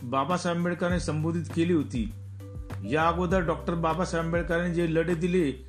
बाबासाहेब 0.04 0.58
आंबेडकरांनी 0.58 1.00
संबोधित 1.00 1.44
केली 1.56 1.74
होती. 1.74 2.12
या 2.90 3.08
अगोदर 3.08 3.40
डॉक्टर 3.40 3.74
बाबासाहेब 3.74 4.26
आंबेडकरांनी 4.26 4.74
जे 4.74 4.94
लढे 4.94 5.16
दिले 5.16 5.68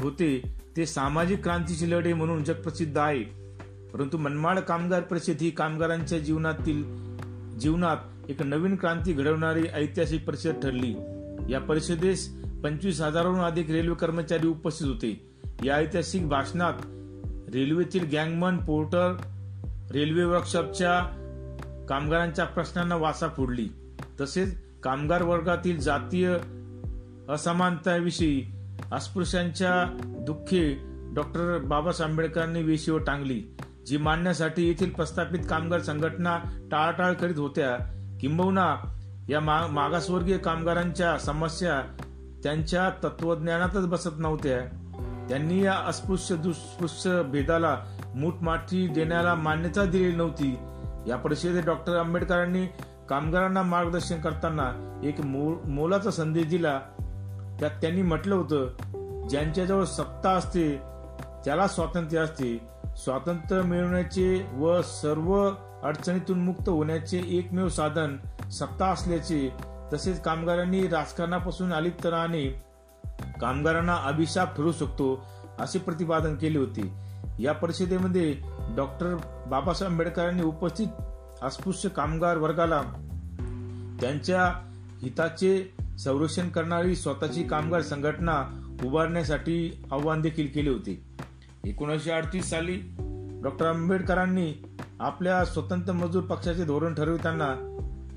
होते 0.00 0.60
ते 0.76 0.86
सामाजिक 0.86 1.42
क्रांतीचे 1.42 1.90
लढे 1.90 2.12
म्हणून 2.12 2.44
जगप्रसिद्ध 2.44 2.98
आहे. 2.98 3.22
परंतु 3.92 4.18
मनमाड 4.18 4.58
कामगार 4.58 5.00
परिषद 5.00 5.36
ही 5.40 5.50
कामगारांच्या 5.50 6.18
जीवनातील 6.18 6.82
जीवनात 7.58 7.96
एक 8.28 8.42
नवीन 8.42 8.76
क्रांती 8.76 9.12
घडवणारी 9.12 9.66
ऐतिहासिक 9.74 10.24
परिषद 10.24 10.62
ठरली. 10.62 10.94
या 11.52 11.60
परिषदेस 11.60 12.28
पंचवीस 12.64 13.00
हजाराहून 13.00 13.40
अधिक 13.40 13.70
रेल्वे 13.70 13.94
कर्मचारी 13.94 14.46
उपस्थित 14.46 14.86
होते. 14.86 15.30
या 15.64 15.74
ऐतिहासिक 15.74 16.28
भाषणात 16.28 16.72
रेल्वेतील 17.52 18.04
गँगमन 18.12 18.56
पोर्टर 18.56 19.16
रेल्वे 19.90 20.24
वर्कशॉपच्या 20.24 21.00
कामगारांच्या 21.88 22.44
प्रश्नांना 22.44 22.96
वासा 22.96 23.28
फोडली. 23.28 23.68
तसेच 24.20 24.62
कामगार 24.82 25.22
वर्गातील 25.22 25.80
जातीय 25.80 26.36
असमानताविषयी 27.28 28.44
अस्पृश्यांच्या 28.92 29.98
दुःखे 30.26 30.78
डॉक्टर 31.14 31.58
बाबासाहेब 31.58 32.10
आंबेडकरांनी 32.10 32.62
वेशीवर 32.62 33.00
टांगली 33.00 33.42
जी 33.86 33.96
मांडण्यासाठी 33.96 34.66
येथील 34.66 34.90
प्रस्थापित 34.90 35.38
कामगार 35.50 35.80
संघटना 35.80 36.38
टाळाटाळ 36.70 37.12
करीत 37.12 37.38
होत्या. 37.38 37.76
किंबहुना 38.20 38.76
या 39.28 39.40
मागासवर्गीय 39.40 40.38
कामगारांच्या 40.38 41.18
समस्या 41.18 41.80
त्यांच्या 42.42 42.90
तत्वज्ञानातच 43.04 43.86
बसत 43.86 44.18
नव्हत्या. 44.18 44.83
त्यांनी 45.28 45.64
या 45.64 45.74
अस्पृश्य 45.74 46.36
दुस्पृश्य 46.36 47.22
भेदाला 47.22 47.76
मूठमाठी 48.14 48.86
देण्याला 48.88 49.34
मान्यता 49.34 49.84
दिलेली 49.84 50.16
नव्हती. 50.16 50.58
या 51.08 51.16
परिषदेत 51.16 51.64
डॉक्टर 51.64 51.96
आंबेडकरांनी 51.96 52.66
कामगारांना 53.08 53.62
मार्गदर्शन 53.62 54.20
करताना 54.20 55.00
एक 55.04 55.20
मोलाचा 55.20 56.10
संदेश 56.10 56.46
दिला. 56.46 56.78
त्यात 57.60 57.70
त्यांनी 57.70 58.02
म्हटलं 58.02 58.34
होतं 58.34 59.28
ज्यांच्याजवळ 59.28 59.84
सत्ता 59.84 60.30
असते 60.30 60.76
त्याला 61.44 61.66
स्वातंत्र्य 61.66 62.20
असते. 62.20 62.74
स्वातंत्र्य 62.96 63.62
मिळवण्याचे 63.62 64.46
व 64.54 64.82
सर्व 64.82 65.50
अडचणीतून 65.82 66.40
मुक्त 66.40 66.68
होण्याचे 66.68 67.22
एकमेव 67.26 67.68
साधन 67.68 68.16
सत्ता 68.50 68.86
असल्याचे 68.86 69.52
तसेच 69.92 70.22
कामगारांनी 70.22 70.88
राजकारणापासून 70.88 71.72
अलिप्त 71.72 72.06
राहणे 72.06 72.63
कामगारांना 73.44 73.94
अभिशाप 73.94 74.56
ठरू 74.56 74.72
शकतो 74.72 75.26
असे 75.58 75.78
प्रतिपादन 75.78 76.34
केले 76.34 76.58
होते. 76.58 76.92
या 77.38 77.52
परिषदेमध्ये 77.52 78.34
डॉक्टर 78.76 79.16
बाबासाहेब 79.50 79.92
आंबेडकरांनी 79.92 80.42
उपस्थित 80.42 80.86
अस्पृश्य 81.42 81.88
कामगार 81.88 82.36
वर्गाला 82.36 82.82
त्यांच्या 84.00 84.44
हिताचे 85.02 85.74
संरक्षण 85.98 86.48
करणारी 86.48 86.96
स्वतःची 86.96 87.42
कामगार 87.42 87.82
संघटना 87.82 88.36
उभारण्यासाठी 88.84 89.84
आव्हान 89.92 90.20
देखील 90.20 90.46
केले 90.46 90.70
होते. 90.70 91.04
एकोणीसशे 91.64 92.10
अडतीस 92.10 92.50
साली 92.50 92.80
डॉक्टर 93.42 93.66
आंबेडकरांनी 93.66 94.52
आपल्या 95.00 95.44
स्वतंत्र 95.44 95.92
मजूर 95.92 96.22
पक्षाचे 96.22 96.64
धोरण 96.64 96.94
ठरविताना 96.94 97.54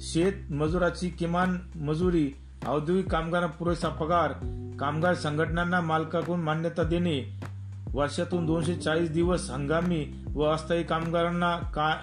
शेत 0.02 0.52
मजुराची 0.52 1.10
किमान 1.10 1.58
मजुरी 1.76 2.32
औद्योगिक 2.65 3.12
कामगारांना 3.12 3.56
पुरेसा 3.56 3.89
पगार 3.89 4.32
कामगार 4.80 5.13
संघटनांना 5.13 5.82
मालकाकडून 5.82 6.39
मान्यता 6.39 6.84
देणे 6.84 7.39
वर्षातून 7.93 8.46
दोनशे 8.46 8.76
चाळीस 8.76 9.12
दिवस 9.12 9.52
हंगामी 9.52 10.24
व 10.36 10.43
अस्थायी 10.43 10.84
कामगारांना 10.84 11.58
का, 11.58 11.93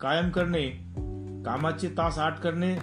कायम 0.00 0.30
करणे 0.30 0.68
कामाचे 1.46 1.88
तास 1.88 2.18
आठ 2.18 2.40
करणे 2.40 2.76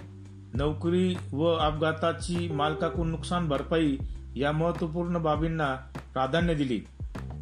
नोकरी 0.54 1.16
व 1.32 1.44
अपघाताची 1.44 2.48
मालकाकडून 2.52 3.10
नुकसान 3.10 3.48
भरपाई 3.48 3.96
या 4.36 4.52
महत्त्वपूर्ण 4.52 5.18
बाबींना 5.18 5.74
प्राधान्य 6.12 6.54
दिले. 6.54 7.00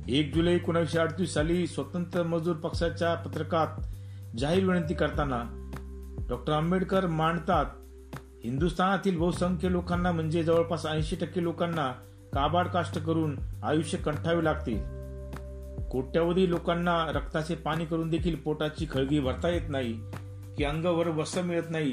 एक 0.09 0.35
जुलै 0.35 0.55
एकोणीसशे 0.55 0.99
अडतीस 0.99 1.35
साली 1.35 1.67
स्वतंत्र 1.67 2.23
मजूर 2.23 2.57
पक्षाच्या 2.57 3.15
पत्रकात 3.15 3.67
जाहीर 4.39 4.65
विनंती 4.65 4.95
करताना 4.95 5.43
डॉक्टर 6.29 6.53
आंबेडकर 6.53 7.07
मांडतात 7.07 7.67
हिंदुस्थानातील 8.45 9.17
बहुसंख्य 9.17 9.73
लोकांना 9.73 10.13
म्हणजे 10.13 10.43
जवळपास 10.43 10.87
ऐंशी 10.87 11.17
टक्के 11.17 11.43
लोकांना 11.43 11.93
काबाड 12.33 12.67
काष्ट 12.69 12.99
करून 12.99 13.39
आयुष्य 13.63 13.99
कंठावे 13.99 14.45
लागते 14.45 14.99
कोट्यावधी 15.91 16.51
लोकांना 16.51 17.13
रक्ताचे 17.13 17.55
पाणी 17.55 17.85
करून 17.85 18.11
देखील 18.11 18.37
पोटाची 18.37 18.87
खळगी 18.91 19.21
भरता 19.21 19.49
येत 19.49 19.69
नाही 19.69 19.93
की 20.57 20.65
अंगावर 20.65 21.09
वस्त्र 21.09 21.43
मिळत 21.43 21.71
नाही. 21.71 21.93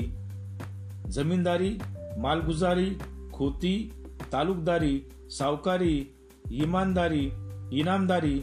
जमीनदारी 1.11 1.77
मालगुजारी 2.17 2.89
खोती 3.33 3.91
तालुकदारी 4.33 4.99
सावकारी 5.37 6.05
इमानदारी 6.51 7.29
इनामदारी 7.71 8.41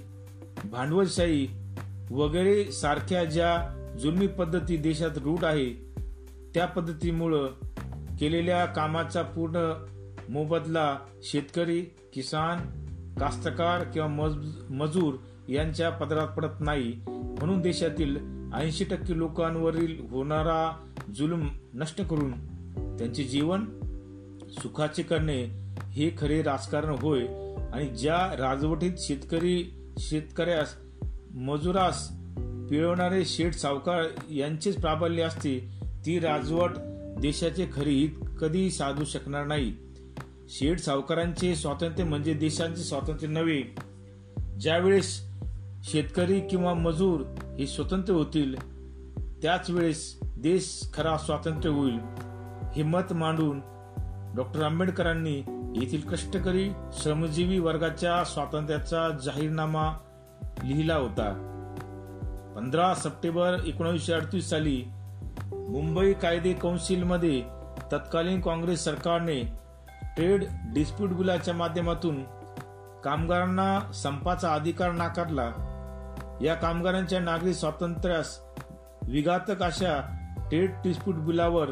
भांडवलशाही 0.65 1.47
वगैरे 2.11 2.65
सारख्या 2.73 3.25
ज्या 3.25 3.69
जुलमी 3.99 4.27
पद्धती 4.27 4.77
देशात 4.77 5.19
रूढ 5.19 5.45
आहे 5.45 5.93
त्या 6.55 6.67
पद्धतीमुळं 6.67 7.49
केलेल्या 8.23 8.67
कामाचा 8.67 9.23
पूर्ण 9.23 9.73
मोबदला 10.29 10.99
शेतकरी 11.23 11.81
किसान 11.83 12.59
कास्तकार 13.21 13.85
किंवा 13.85 14.09
मजूर 14.71 15.15
यांच्या 15.49 15.91
पदरात 15.91 16.29
पडत 16.29 16.61
नाही. 16.61 16.93
म्हणून 17.09 17.61
देशातील 17.61 18.17
ऐंशी 18.55 18.85
टक्के 18.85 19.19
लोकांवरील 19.19 20.07
होणारा 20.11 20.91
जुलूम 21.15 21.49
नष्ट 21.75 22.03
करून 22.03 22.31
त्यांचे 22.99 23.25
जीवन 23.25 23.65
सुखाचे 24.63 25.03
करणे 25.03 25.43
हे 25.93 26.11
खरे 26.19 26.43
राजकारण 26.43 26.91
होय 26.91 27.27
आणि 27.73 27.87
ज्या 27.87 28.37
राजवटीत 28.39 28.93
शेतकरी 28.99 29.75
शेतकऱ्यास 29.99 30.75
मजुरास 31.35 32.09
पिळवणारे 32.71 33.25
शेठ 33.25 33.55
सावकार 33.55 34.03
यांचेच 34.31 34.81
प्राबल्य 34.81 35.23
असते 35.23 35.59
ती 36.07 36.19
राजवट 36.19 36.71
देशाचे 37.23 37.67
खरी 37.73 37.95
हित 37.95 38.27
कधी 38.41 38.71
साधू 38.71 39.05
शकणार 39.05 39.47
नाही. 39.47 39.73
शेठ 40.49 40.79
सावकारांचे 40.79 41.55
स्वातंत्र्य 41.57 42.05
म्हणजे 42.05 42.35
देशांचे 42.35 42.83
स्वातंत्र्य 42.83 43.27
नव्हे. 43.27 43.63
ज्यावेळेस 44.61 45.23
शेतकरी 45.83 46.41
किंवा 46.41 46.75
मजूर 46.75 47.21
हे 47.59 47.67
स्वतंत्र 47.67 48.15
होतील 48.15 48.55
त्याच 49.43 49.71
वेळेस 49.71 50.19
देश 50.23 50.91
खरा 50.95 51.17
स्वातंत्र्य 51.19 51.75
होईल. 51.75 51.99
हे 52.77 52.83
मत 52.83 53.13
मांडून 53.13 53.61
डॉक्टर 54.37 54.63
आंबेडकरांनी 54.63 55.39
येथील 55.77 56.01
कष्टकरी 56.01 56.71
श्रमजीवी 56.93 57.59
वर्गाच्या 57.59 58.25
स्वातंत्र्याचा 58.25 59.09
जाहीरनामा 59.25 59.93
लिहिला 60.65 60.95
होता. 60.95 61.49
पंधरा 62.57 62.95
सप्टेंबर 62.95 63.57
एकोणीसशे 63.67 64.13
अडतीस 64.13 64.51
साली 64.51 64.85
मुंबई 65.69 66.13
कायदे 66.13 66.53
कौन्सिलमध्ये 66.53 67.41
तत्कालीन 67.93 68.41
काँग्रेस 68.41 68.85
सरकारने 68.85 69.43
ट्रेड 70.17 70.45
डिस्प्यूट 70.75 71.11
बिलाच्या 71.11 71.55
माध्यमातून 71.55 72.23
कामगारांना 73.05 73.93
संपाचा 73.95 74.55
अधिकार 74.55 74.93
नाकारला. 74.93 75.51
या 76.43 76.55
कामगारांच्या 76.55 77.21
नागरी 77.21 77.55
स्वातंत्र्यास 77.55 78.39
विघातक 79.03 79.63
अशा 79.63 79.99
ट्रेड 80.51 80.71
डिस्प्यूट 80.85 81.17
बिलावर 81.17 81.71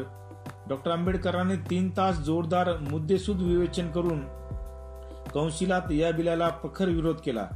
डॉक्टर 0.69 0.91
आंबेडकरांनी 0.91 1.55
तीन 1.69 1.89
तास 1.89 2.15
जोरदार 2.15 2.77
मुद्देसूद 2.77 3.41
विवेचन 3.41 3.91
करून 3.91 4.21
कौन्सिलात 5.33 5.91
या 5.91 6.11
बिलाला 6.11 6.49
प्रखर 6.49 6.85
विरोध 6.85 7.15
केला. 7.15 7.47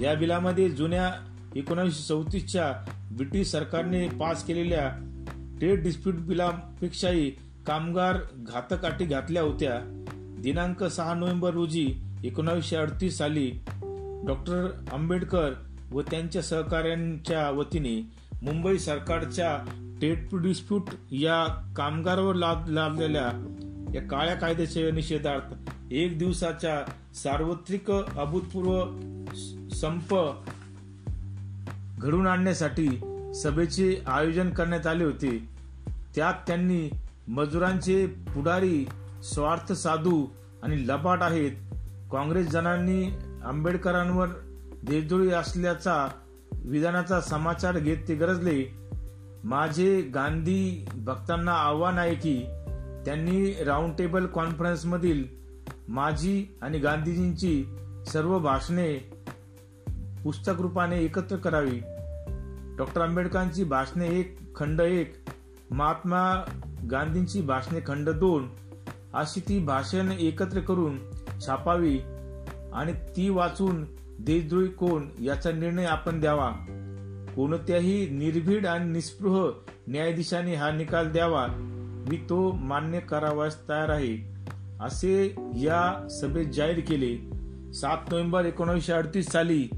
या 0.00 0.14
बिलामध्ये 0.14 0.70
जुन्या 0.70 1.10
एकोणीसशे 1.56 2.02
चौतीसच्या 2.02 2.72
ब्रिटिश 3.12 3.50
सरकारने 3.50 4.08
पास 4.08 4.44
केलेल्या 4.44 5.08
ट्रेड 5.62 5.82
डिस्प्यूट 5.82 6.14
बिलापेक्षाही 6.14 7.30
कामगार 7.66 8.16
घातक 8.34 8.84
अटी 8.84 9.04
घातल्या 9.04 9.42
होत्या. 9.42 9.74
दिनांक 10.42 10.84
सहा 10.84 11.14
नोव्हेंबर 11.14 11.50
रोजी 11.50 11.94
एकोणावीसशे 12.24 12.76
अडतीस 12.76 13.18
साली 13.18 13.52
डॉक्टर 14.26 14.70
आंबेडकर 14.92 15.52
व 15.92 16.00
त्यांच्या 16.00 16.42
सहकाऱ्यांच्या 16.42 17.50
वतीने 17.50 18.10
मुंबई 18.42 18.78
सरकारच्या 18.78 19.58
ट्रेड 19.98 20.28
डिस्प्यूट 20.42 20.82
या 21.10 21.72
कामगारावर 21.76 22.34
लादलेल्या 22.68 23.30
या 23.94 24.02
काळ्या 24.02 24.34
कायद्याच्या 24.34 24.90
निषेधार्थ 24.90 25.54
एक 25.90 26.18
दिवसाच्या 26.18 26.92
सार्वत्रिक 27.14 27.90
अभूतपूर्व 27.90 28.84
संप 29.68 30.14
घडून 31.98 32.26
आणण्यासाठी 32.26 32.88
सभेचे 33.34 34.02
आयोजन 34.06 34.50
करण्यात 34.50 34.86
आले 34.86 35.04
होते. 35.04 35.51
त्यात 36.14 36.34
त्यांनी 36.46 36.90
मजुरांचे 37.28 38.06
पुढारी 38.06 38.84
स्वार्थ 39.22 39.72
साधू 39.72 40.26
आणि 40.62 40.88
लपाट 40.88 41.22
आहेत. 41.22 41.52
काँग्रेस 42.12 42.48
जनांनी 42.50 43.04
आंबेडकरांवर 43.44 44.28
देजुळी 44.84 45.30
असल्याचा 45.30 46.08
विधानाचा 46.52 47.20
समाचार 47.20 47.78
घेत 47.78 47.96
ते 48.08 48.14
गरजले. 48.14 48.82
माझे 49.44 50.00
गांधी 50.02 50.86
भक्तांना 50.94 51.52
आव्हान 51.52 51.98
आहे 51.98 52.14
की 52.14 52.38
त्यांनी 53.04 53.64
राऊंड 53.64 53.92
टेबल 53.98 54.26
कॉन्फरन्समधील 54.26 55.24
माझी 55.88 56.58
आणि 56.62 56.78
गांधीजींची 56.78 57.64
सर्व 58.06 58.38
भाषणे 58.38 58.94
पुस्तक 60.24 60.60
रूपाने 60.60 60.98
एकत्र 61.04 61.36
करावी. 61.36 61.80
डॉक्टर 62.76 63.00
आंबेडकरांची 63.00 63.64
भाषणे 63.64 64.08
एक 64.08 64.56
खंड 64.56 64.80
एक 64.80 65.14
महात्मा 65.72 66.44
गांधींची 66.90 67.40
भाषणे 67.40 67.80
खंड 67.86 68.10
दोन 68.10 68.48
अशी 69.14 69.40
ती 69.40 69.58
भाषण 69.58 70.12
एकत्र 70.12 70.60
करून 70.60 70.98
छापावी 71.46 71.98
आणि 72.74 72.92
ती 72.92 73.28
वाचून 73.28 73.84
देशद्रोही 74.18 74.68
कोण 74.68 75.02
याचा 75.20 75.52
निर्णय 75.52 75.84
आपण 75.84 76.20
द्यावा. 76.20 76.50
कोणत्याही 77.36 78.08
निर्भीड 78.08 78.66
आणि 78.66 78.90
निस्पृह 78.90 79.50
न्यायाधीशाने 79.88 80.54
हा 80.54 80.70
निकाल 80.70 81.12
द्यावा. 81.12 81.46
मी 82.08 82.16
तो 82.16 82.52
मान्य 82.52 83.00
करावास 83.00 83.68
तयार 83.68 83.88
आहे. 83.88 84.34
असे 84.80 85.34
या 85.54 86.08
सभेत 86.08 86.46
जाहीर 86.46 86.80
केले. 86.80 87.16
सात 87.72 87.98
नोव्हेंबर 88.10 88.44
एकोणीसशे 88.44 88.92
अडतीस 88.92 89.26
साली 89.26 89.68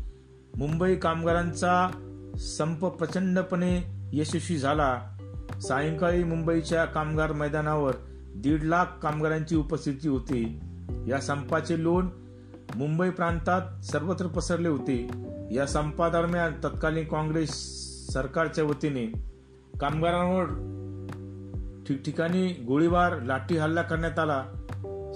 मुंबई 0.57 0.97
कामगारांचा 0.97 1.89
संप 2.39 2.87
प्रचंडपणे 2.87 3.83
यशस्वी 4.13 4.57
झाला. 4.57 5.14
सायंकाळी 5.69 6.25
मुंबईच्या 6.25 6.85
कामगार 6.85 7.33
मैदानावर 7.33 7.95
दीड 8.37 8.63
लाख 8.63 8.85
कामगारांची 9.03 9.57
उपस्थिती 9.57 10.09
होती. 10.09 10.61
या 11.09 11.21
संपाचे 11.21 11.83
लोण 11.83 12.09
मुंबई 12.75 13.11
प्रांतात 13.11 13.85
सर्वत्र 13.85 14.27
पसरले 14.27 14.69
होते. 14.69 15.11
या 15.51 15.67
संपादरम्यान 15.67 16.53
तत्कालीन 16.65 17.05
काँग्रेस 17.05 17.51
सरकारच्या 18.13 18.65
वतीने 18.65 19.07
कामगारांवर 19.81 20.45
ठिकठिकाणी 21.89 22.49
गोळीबार 22.49 23.23
लाठी 23.23 23.57
हल्ला 23.57 23.83
करण्यात 23.83 24.19
आला. 24.19 24.45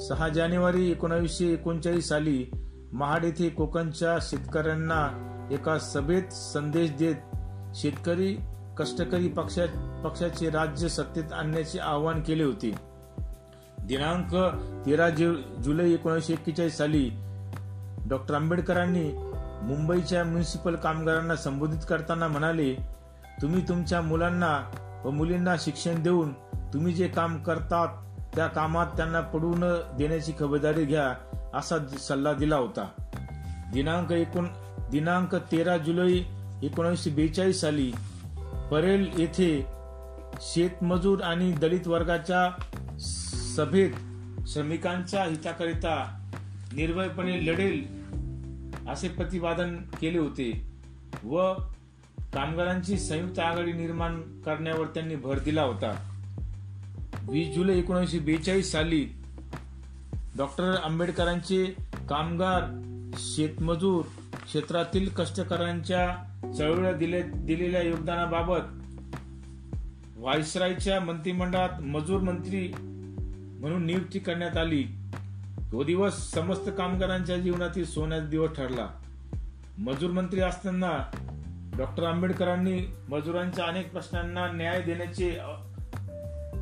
सहा 0.08 0.28
जानेवारी 0.28 0.90
एकोणावीसशे 0.90 1.46
एकोणचाळीस 1.46 2.08
साली 2.08 2.46
महाड 2.92 3.24
येथे 3.24 3.48
कोकणच्या 3.48 4.18
शेतकऱ्यांना 4.22 5.24
एका 5.50 5.78
सभेत 5.78 6.32
संदेश 6.32 6.90
देत 6.90 7.14
शेतकरी 7.74 8.36
कष्टकरी 8.78 9.28
पक्षा 9.28 9.64
पक्षाचे 10.04 10.50
राज्य 10.50 10.88
सत्तेत 10.88 11.32
आणण्याचे 11.32 11.78
आवाहन 11.78 12.20
केले 12.22 12.44
होते. 12.44 12.74
दिनांक 13.86 14.34
तेरा 14.86 15.08
जुलै 15.10 15.90
एकोणीसशे 15.90 16.32
एक्केचाळीस 16.32 16.76
साली 16.78 17.10
डॉक्टर 18.08 18.34
आंबेडकरांनी 18.34 19.10
मुंबईच्या 19.62 20.24
म्युनिसिपल 20.24 20.74
कामगारांना 20.74 21.36
संबोधित 21.36 21.78
करताना 21.88 22.28
म्हणाले 22.28 22.74
तुम्ही 23.42 23.68
तुमच्या 23.68 24.00
मुलांना 24.00 24.52
व 25.04 25.10
मुलींना 25.10 25.54
शिक्षण 25.58 26.02
देऊन 26.02 26.32
तुम्ही 26.72 26.94
जे 26.94 27.08
काम 27.08 27.42
करतात 27.42 27.88
त्या 28.36 28.46
कामात 28.46 28.86
त्यांना 28.96 29.20
पडू 29.20 29.54
न 29.56 29.74
देण्याची 29.98 30.32
खबरदारी 30.40 30.84
घ्या 30.84 31.12
असा 31.54 31.78
सल्ला 31.98 32.32
दिला 32.32 32.56
होता. 32.56 32.88
दिनांक 33.72 34.12
एकूण 34.12 34.46
दिनांक 34.90 35.34
तेरा 35.34 35.76
जुलै 35.76 36.12
एकोणीसशे 36.62 37.10
बेचाळीस 37.10 37.60
साली 37.60 37.92
परेल 38.70 39.10
येथे 39.18 39.66
शेतमजूर 40.40 41.20
आणि 41.20 41.52
दलित 41.52 41.86
वर्गाच्या 41.86 42.50
सभेत 43.56 43.90
श्रमिकांच्या 44.48 45.24
हिताकरिता 45.24 46.24
निर्भयपणे 46.72 47.46
लढेल 47.46 47.86
असे 48.88 49.08
प्रतिपादन 49.08 49.76
केले 49.76 50.18
होते 50.18 50.70
व 51.24 51.52
कामगारांची 52.34 52.98
संयुक्त 52.98 53.38
आघाडी 53.38 53.72
निर्माण 53.72 54.20
करण्यावर 54.20 54.86
त्यांनी 54.86 55.16
भर 55.16 55.38
दिला 55.38 55.62
होता. 55.62 55.94
वीस 57.28 57.54
जुलै 57.54 57.78
एकोणीसशे 57.78 58.18
बेचाळीस 58.18 58.72
साली 58.72 59.06
डॉक्टर 60.36 60.74
आंबेडकरांचे 60.84 61.64
कामगार 62.08 62.62
शेतमजूर 63.18 64.02
क्षेत्रातील 64.46 65.08
कष्टकऱ्यांच्या 65.08 66.27
चळवळीला 66.42 66.92
दिले 66.92 67.22
दिलेल्या 67.22 67.82
योगदानाबाबत 67.82 68.60
व्हायसरायच्या 70.16 71.00
मंत्रिमंडळात 71.00 71.82
मजूर 71.82 72.20
मंत्री 72.20 72.72
म्हणून 73.60 73.86
नियुक्ती 73.86 74.18
करण्यात 74.18 74.56
आली. 74.56 74.84
तो 75.72 75.84
दिवस 75.84 76.30
समस्त 76.30 76.70
कामगारांच्या 76.78 77.36
जीवनातील 77.36 77.84
सोन्याचा 77.84 78.26
दिवस 78.26 78.50
ठरला. 78.56 78.88
मजूर 79.78 80.10
मंत्री 80.10 80.40
असताना 80.40 81.10
डॉक्टर 81.78 82.04
आंबेडकरांनी 82.04 82.80
मजुरांच्या 83.08 83.64
अनेक 83.64 83.92
प्रश्नांना 83.92 84.52
न्याय 84.52 84.82
देण्याचे 84.82 85.36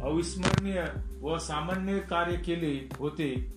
अविस्मरणीय 0.02 0.84
व 1.20 1.38
सामान्य 1.38 1.98
कार्य 1.98 2.36
केले 2.36 2.88
होते. 2.98 3.56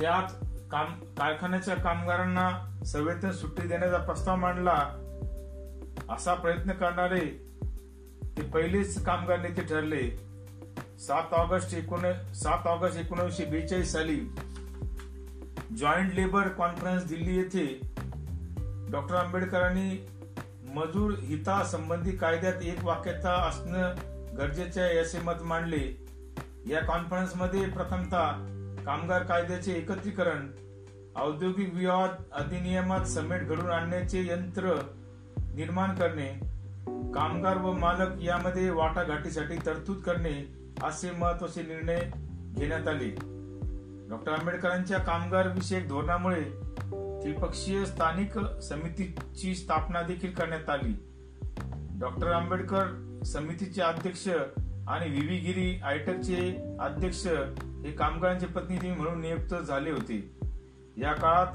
त्यात 0.00 0.44
काम 0.72 0.92
कारखान्याच्या 1.18 1.74
कामगारांना 1.74 2.50
सवेतन 2.86 3.30
सुट्टी 3.30 3.66
देण्याचा 3.68 3.98
प्रस्ताव 3.98 4.36
मांडला. 4.36 4.72
असा 6.10 6.34
प्रयत्न 6.34 6.72
करणारे 6.72 7.20
ते 8.36 8.42
पहिलेच 8.42 9.04
कामगार 9.04 9.40
नेते 9.40 9.62
ठरले. 9.62 10.08
सात 10.98 11.34
ऑगस्ट 11.34 11.74
एकोण 11.74 12.32
सात 12.34 12.66
ऑगस्ट 12.66 12.98
एकोणीसशे 12.98 13.44
बेचाळीस 13.44 13.92
साली 13.92 14.16
जॉईंट 15.76 16.14
लेबर 16.14 16.48
कॉन्फरन्स 16.48 17.06
दिल्ली 17.08 17.36
येथे 17.36 17.66
डॉक्टर 18.92 19.14
आंबेडकरांनी 19.14 20.06
मजूर 20.74 21.12
हितासंबंधी 21.18 22.16
कायद्यात 22.16 22.62
एक 22.62 22.84
वाक्यता 22.84 23.32
असणं 23.48 23.94
गरजेचे 24.38 24.80
आहे 24.80 24.98
असे 24.98 25.18
मत 25.18 25.42
मांडले. 25.42 25.84
या 26.66 26.80
कॉन्फरन्समध्ये 26.80 27.66
प्रथमतः 27.66 28.30
कामगार 28.86 29.22
कायद्याचे 29.22 29.72
एकत्रीकरण 29.72 30.50
औद्योगिक 31.16 31.74
विवाद 31.74 32.10
अधिनियमात 32.32 33.00
समेट 33.00 33.42
घडून 33.42 33.70
आणण्याचे 33.70 34.26
यंत्र 34.26 34.74
निर्माण 35.54 35.94
करणे 35.94 36.26
कामगार 37.14 37.56
व 37.56 37.72
मालक 37.72 38.22
यामध्ये 38.22 38.70
वाटाघाटीसाठी 38.70 39.56
तरतूद 39.66 39.96
करणे 39.96 40.54
असे 40.82 41.10
महत्त्वाचे 41.10 41.62
निर्णय 41.62 42.00
घेण्यात 42.54 42.88
आले. 42.88 43.08
डॉक्टर 44.08 44.32
आंबेडकरांच्या 44.32 44.98
कामगार 44.98 45.48
विषयक 45.48 45.88
धोरणामुळे 45.88 46.42
त्रिपक्षीय 47.22 47.84
स्थानिक 47.84 48.38
समितीची 48.60 49.54
स्थापना 49.54 50.02
देखील 50.02 50.32
करण्यात 50.32 50.70
आली. 50.70 50.94
डॉक्टर 52.00 52.32
आंबेडकर 52.32 52.86
समितीचे 53.26 53.82
अध्यक्ष 53.82 54.28
आणि 54.92 55.08
व्ही 55.08 55.38
गिरी 55.38 55.80
आयटकचे 55.84 56.76
अध्यक्ष 56.80 57.26
हे 57.26 57.92
कामगारांचे 57.92 58.46
प्रतिनिधी 58.46 58.90
म्हणून 58.90 59.20
नियुक्त 59.20 59.54
झाले 59.54 59.90
होते. 59.90 60.36
या 60.96 61.12
काळात 61.12 61.46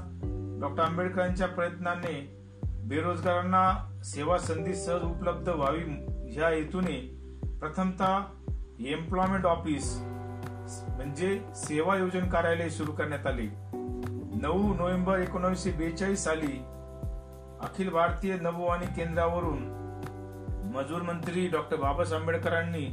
डॉक्टर 0.60 0.82
आंबेडकरांच्या 0.82 1.46
प्रयत्नाने 1.46 2.14
बेरोजगारांना 2.84 4.00
सेवा 4.04 4.38
संधी 4.38 4.74
सहज 4.74 5.02
उपलब्ध 5.02 5.48
व्हावी 5.48 5.82
ह्या 6.30 6.48
हेतूने 6.48 6.96
प्रथमतः 7.60 8.18
एम्प्लॉयमेंट 8.80 9.46
ऑफिस 9.46 9.96
म्हणजे 10.88 11.40
सेवा 11.54 11.96
योजन 11.96 12.28
कार्यालय 12.30 12.68
सुरू 12.68 12.92
करण्यात 12.92 13.26
आले. 13.26 13.46
नऊ 14.42 14.74
नोव्हेंबर 14.74 15.18
एकोणीसशे 15.18 15.70
बेचाळीस 15.70 16.24
साली 16.24 16.56
अखिल 17.60 17.88
भारतीय 17.88 18.36
नभोवाणी 18.40 18.86
केंद्रावरून 18.86 19.58
मजूर 20.74 21.02
मंत्री 21.02 21.48
डॉक्टर 21.48 21.76
बाबासाहेब 21.76 22.20
आंबेडकरांनी 22.22 22.86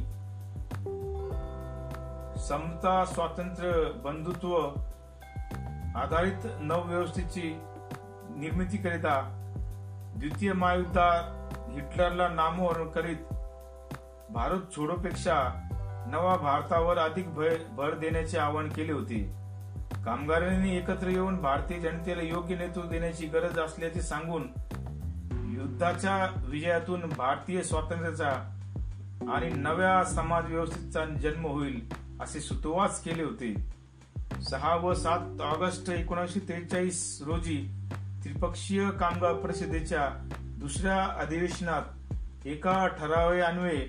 समता 2.48 3.04
स्वातंत्र्य 3.04 3.72
बंधुत्व 4.04 4.56
आधारित 5.98 6.46
नवव्यवस्थेची 6.60 7.60
निर्मिती 8.36 8.76
करिता 8.76 9.20
द्वितीय 10.16 10.52
महायुद्धात 10.52 11.56
हिटलरला 11.70 12.28
नामोहरण 12.28 12.88
करीत 12.88 13.34
भारत 14.30 14.76
छोडोपेक्षा 14.76 15.38
नवा 16.08 16.36
भारतावर 16.36 16.98
अधिक 16.98 17.34
भर 17.76 17.94
देण्याचे 17.98 18.38
आवाहन 18.38 18.68
केले 18.68 18.92
होते. 18.92 19.22
कामगारांनी 20.04 20.76
एकत्र 20.76 21.08
येऊन 21.08 21.36
भारतीय 21.36 21.78
जनतेला 21.78 22.22
योग्य 22.22 22.56
नेतृत्व 22.56 22.88
देण्याची 22.88 23.26
गरज 23.26 23.58
असल्याचे 23.58 24.02
सांगून 24.02 24.48
युद्धाच्या 25.52 26.42
विजयातून 26.48 27.08
भारतीय 27.18 27.62
स्वातंत्र्याचा 27.62 28.30
आणि 29.34 29.50
नव्या 29.50 30.04
समाज 30.04 30.46
व्यवस्थेचा 30.46 31.04
जन्म 31.04 31.46
होईल. 31.46 32.05
असे 32.20 32.40
सुतोवाच 32.40 33.02
केले 33.02 33.22
होते. 33.22 33.76
सहा 34.50 34.74
व 34.74 34.94
सात 34.94 35.40
ऑगस्ट 35.40 35.90
एकोणीसशे 35.90 36.40
त्रेचाळीस 36.40 37.22
रोजी 37.26 37.68
त्रिपक्षीय 38.24 38.90
कामगार 38.90 39.32
परिषदेच्या 39.32 40.28
दुसऱ्या 40.42 41.04
अधिवेशनात 41.04 41.82
एका 42.46 42.86
ठरावान्वये 42.86 43.88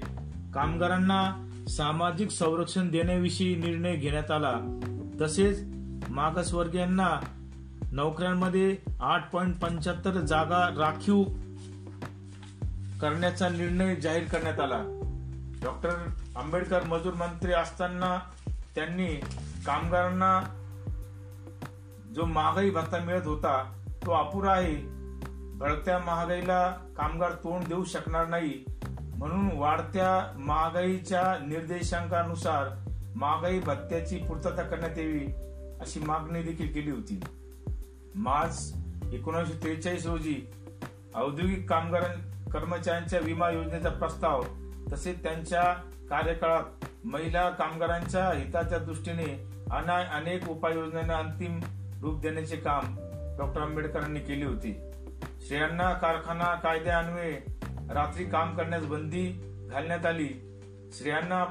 कामगारांना 0.54 1.50
सामाजिक 1.70 2.32
संरक्षण 2.32 2.90
देण्याविषयी 2.90 3.56
निर्णय 3.56 3.96
घेण्यात 3.96 4.32
आला. 4.32 4.80
तसेच 5.22 5.64
मागासवर्गीयांना 6.10 7.20
नोकऱ्यांमध्ये 7.92 8.78
आठ 9.00 9.32
पॉईंट 9.32 9.60
पंच्याहत्तर 9.60 10.12
जागा 10.12 10.70
राखीव 10.78 11.24
करण्याचा 13.02 13.50
निर्णय 13.50 13.96
जाहीर 13.96 14.24
करण्यात 14.24 14.60
आला. 14.60 14.84
डॉक्टर 15.64 15.90
आंबेडकर 16.38 16.84
मजूर 16.84 17.14
मंत्री 17.14 17.54
असताना 17.54 18.18
त्यांनी 18.76 19.08
कामगारांना 19.66 20.40
जो 22.16 22.26
महागाई 22.26 22.70
भत्ता 22.70 23.00
मिळत 23.00 23.26
होता 23.26 23.74
तो 24.06 24.12
अपुरा 24.12 24.52
आहे. 24.52 24.76
बढत्या 25.58 26.00
महागाईला 26.00 26.70
कामगार 26.98 27.32
तोंड 27.32 27.68
देऊ 27.68 27.84
शकणार 27.84 28.28
नाही. 28.28 28.64
म्हणून 29.18 29.50
वाढत्या 29.54 30.38
महागाईच्या 30.38 31.38
निर्देशांकानुसार 31.48 32.70
महागाई 33.16 33.60
भत्त्याची 33.60 34.18
पूर्तता 34.18 34.64
करण्यात 34.64 34.98
यावी 34.98 35.26
अशी 35.82 36.00
मागणी 36.00 36.42
देखील 36.44 36.74
केली 36.74 36.92
होती. 36.92 37.20
मार्च 38.16 38.74
एकोणीसशे 39.14 39.62
त्रेचाळीस 39.64 40.06
रोजी 40.06 40.42
औद्योगिक 41.16 41.70
कामगार 41.70 42.04
कर्मचाऱ्यांच्या 42.54 43.20
विमा 43.20 43.50
योजनेचा 43.50 43.90
प्रस्ताव 43.90 44.44
तसेच 44.94 45.24
त्यांच्या 45.24 45.74
कार्यकाळात 46.10 46.86
महिला 47.06 47.50
कामगारांच्या 47.50 48.30
हिताच्या 48.30 48.78
दृष्टीने 48.78 49.48
अनेक 49.72 50.50
उपाययोजनांना 50.50 51.18
अंतिम 51.18 51.60
रूप 52.02 52.22
देण्याचे 52.22 52.56
काम 52.56 52.96
डॉक्टर 53.38 53.62
आंबेडकरांनी 53.62 54.20
केले 54.20 54.46
होते. 54.46 54.92
स्त्रियांना 55.42 55.94
कारखाना 55.94 56.56
कायद्यान्वये 56.56 57.40
रात्री 57.94 58.26
काम 58.26 58.58
करण्यास 58.58 58.86
बंदी 58.86 59.26
घालण्यात 59.72 60.06
आली. 60.06 60.28
स्त्रियांना 60.94 61.44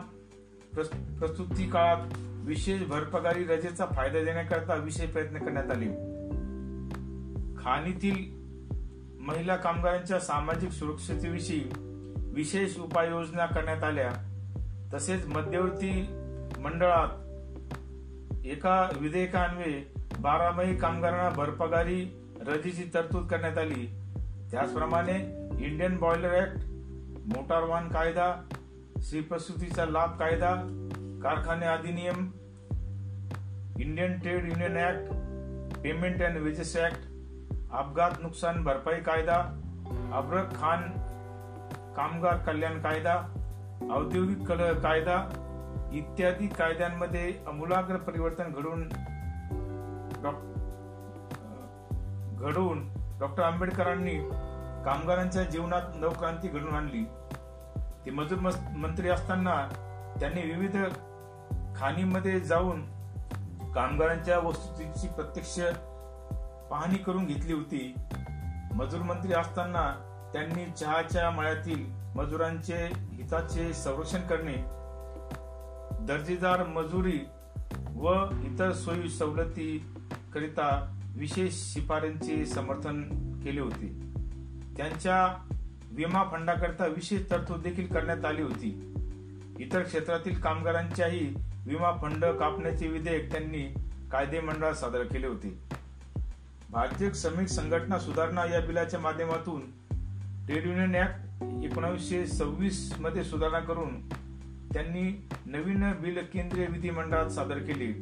प्रस्तुती 1.19 1.71
काळात 1.71 2.07
विशेष 2.47 2.83
भरपगारी 2.83 3.45
रजेचा 3.45 3.87
फायदा 3.87 4.25
देण्याकरता 4.25 4.75
विशेष 4.75 5.11
प्रयत्न 5.11 5.39
करण्यात 5.39 5.71
आले. 5.71 5.87
खाणीतील 7.57 8.19
महिला 9.21 9.57
कामगारांच्या 9.57 10.21
सामाजिक 10.21 10.71
सुरक्षतेविषयी 10.71 11.65
विशेष 12.35 12.79
उपाययोजना 12.79 13.47
करण्यात 13.47 13.85
आल्या. 13.85 14.13
तसेच 14.95 15.27
मध्यवर्ती 15.27 15.91
मंडळात 16.59 18.47
एका 18.47 18.91
विधेयकान्वये 19.01 19.93
बारामही 20.21 20.77
कामगारांना 20.77 21.31
भरपगारी 21.31 22.05
रजेची 22.47 22.91
तरतूद 22.95 23.27
करण्यात 23.29 23.59
आली. 23.59 23.87
त्याचप्रमाणे 24.51 25.17
इंडियन 25.65 25.97
बॉयलर 25.97 26.43
ऍक्ट 26.43 26.59
मोटार 27.35 27.63
वाहन 27.63 27.89
कायदा 27.89 28.35
श्रीप्रसूतीचा 29.03 29.85
लाभ 29.85 30.19
कायदा 30.19 30.55
कारखाने 31.23 31.67
अधिनियम 31.67 32.31
Indian 33.79 34.19
trade 34.19 34.49
union 34.49 34.77
act 34.77 35.13
payment 35.83 36.23
and 36.23 36.37
wages 36.39 36.77
act 36.77 36.99
अपघात 37.73 38.11
नुकसान 38.23 38.65
भरपाई 38.65 39.01
कायदा 39.01 39.37
अब्रक 40.13 40.55
खान 40.57 40.83
कामगार 41.97 42.37
कल्याण 42.37 42.81
कायदा 42.81 43.36
औद्योगिक 43.83 44.47
कल 44.49 44.73
कायदा 44.81 45.17
इत्यादी 45.93 46.47
कायद्यांमध्ये 46.47 47.33
अमूलाग्र 47.47 47.97
परिवर्तन 47.97 48.53
घडून 48.53 48.89
घडवून 52.39 52.81
डॉक्टर 53.21 53.43
आंबेडकरांनी 53.43 54.15
कामगारांच्या 54.85 55.43
जीवनात 55.43 55.83
नवक्रांती 55.95 56.49
घडून 56.49 56.75
आणली. 56.75 57.05
ते 58.07 58.11
मजूर 58.11 58.39
मंत्री 58.77 59.09
असताना 59.09 59.55
त्यांनी 60.21 60.43
विविध 60.43 60.77
खाणीमध्ये 61.77 62.41
जाऊन 62.41 62.83
कामगारांच्या 63.73 64.39
वस्तुस्थितीची 64.39 65.09
प्रत्यक्ष 65.09 65.59
पाहणी 66.71 66.99
करून 66.99 67.27
घेतली 67.27 67.53
होती. 67.53 67.95
मजूर 68.75 69.01
मंत्री 69.01 69.33
असताना 69.33 69.85
त्यांनी 70.33 70.67
चहाच्या 70.67 71.31
मळ्यातील 71.31 72.06
मजुरांचे 72.17 72.77
हिताचे 73.13 73.73
संरक्षण 73.75 74.21
करणे 74.21 74.55
दर्जेदार 76.07 76.67
मजुरी 76.67 77.19
व 77.95 78.13
इतर 78.45 78.73
सोयी 78.73 79.09
सवलती 79.09 79.87
करिता 80.35 80.69
विशेष 81.17 81.55
शिफारसींचे 81.55 82.47
समर्थन 82.47 83.03
केले 83.45 83.61
होते. 83.61 83.87
त्यांच्या 84.77 85.45
विमा 85.93 86.23
फंडाकरिता 86.33 86.87
विशेष 86.87 87.31
तरतूद 87.31 87.63
देखील 87.63 87.87
करण्यात 87.87 88.25
आली 88.25 88.43
होती. 88.43 88.95
इतर 89.59 89.83
क्षेत्रातील 89.83 90.41
कामगारांच्याही 90.41 91.35
विमा 91.67 91.93
फंड 92.03 92.25
कापण्याचे 92.25 92.89
विधेयक 92.89 93.33
त्यांनी 93.33 93.63
कायदे 94.13 94.41
मंडळात 94.41 94.75
सादर 94.75 95.03
केले 95.03 95.27
होते. 95.27 95.59
भारतीय 96.71 97.11
श्रमिक 97.15 97.49
संघटना 97.49 97.99
सुधारणा 97.99 98.45
या 98.45 98.61
बिलाच्या 98.61 99.01
माध्यमातून 99.01 99.61
ट्रेड 100.47 100.67
युनियन 100.67 100.95
ऍक्ट 100.95 101.26
एकोणावीसशे 101.43 102.27
सव्वीसमध्ये 102.27 103.25
सुधारणा 103.25 103.59
करून 103.59 104.09
त्यांनी 104.73 105.29
नवीन 105.47 105.93
बिल 105.93 106.19
केंद्रीय 106.33 106.67
विधिमंडळात 106.67 107.27
सादर 107.27 107.59
केले. 107.59 107.93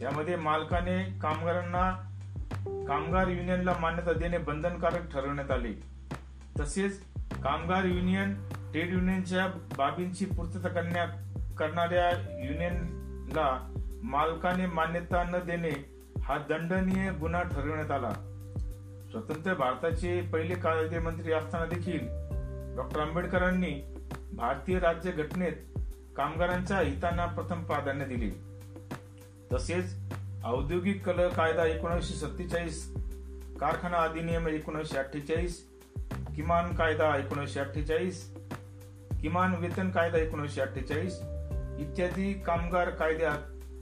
त्यामध्ये 0.00 0.36
मालकाने 0.36 1.18
कामगारांना 1.18 1.90
कामगार 2.88 3.28
युनियनला 3.28 3.74
मान्यता 3.80 4.12
देणे 4.12 4.38
बंधनकारक 4.38 5.12
ठरवण्यात 5.12 5.50
आले. 5.50 5.72
तसेच 6.60 7.00
कामगार 7.42 7.84
युनियन 7.84 8.34
ट्रेड 8.72 8.92
युनियनच्या 8.92 9.46
बाबींची 9.78 10.24
पूर्तता 10.24 10.68
करणाऱ्या 11.58 12.10
युनियनला 12.44 13.72
मालकाने 14.02 14.66
मान्यता 14.66 15.22
न 15.22 15.36
देणे 15.46 15.72
हा 16.22 16.38
दंडनीय 16.38 17.10
गुन्हा 17.10 17.42
ठरवण्यात 17.42 17.90
आला. 17.90 18.12
स्वतंत्र 19.10 19.54
भारताचे 19.54 20.20
पहिले 20.20 20.54
कायदेमंत्री 20.54 21.32
असताना 21.32 21.64
देखील 21.64 22.25
डॉक्टर 22.76 23.00
आंबेडकरांनी 23.00 23.94
भारतीय 24.32 24.78
राज्य 24.78 25.10
घटनेत 25.10 25.52
कामगारांच्या 26.16 26.78
हितांना 26.78 27.26
प्रथम 27.26 27.62
प्राधान्य 27.62 28.04
दिले. 28.04 28.30
तसेच 29.52 29.96
औद्योगिक 30.44 31.06
कल 31.06 31.28
कायदा 31.28 31.64
एकोणीसशे 31.64 32.14
सत्तेचाळीस 32.14 32.94
कारखाना 33.60 33.96
अधिनियम 33.96 34.48
एकोणीसशे 34.48 34.98
अठ्ठेचाळीस 34.98 35.66
किमान 36.36 36.74
कायदा 36.74 37.16
एकोणीसशे 37.16 37.60
अठ्ठेचाळीस 37.60 38.36
किमान 39.22 39.54
वेतन 39.54 39.90
कायदा 39.90 40.18
एकोणीसशे 40.18 40.60
अठ्ठेचाळीस 40.60 41.20
इत्यादी 41.78 42.32
कामगार 42.32 42.90
कायद्यात 42.90 43.38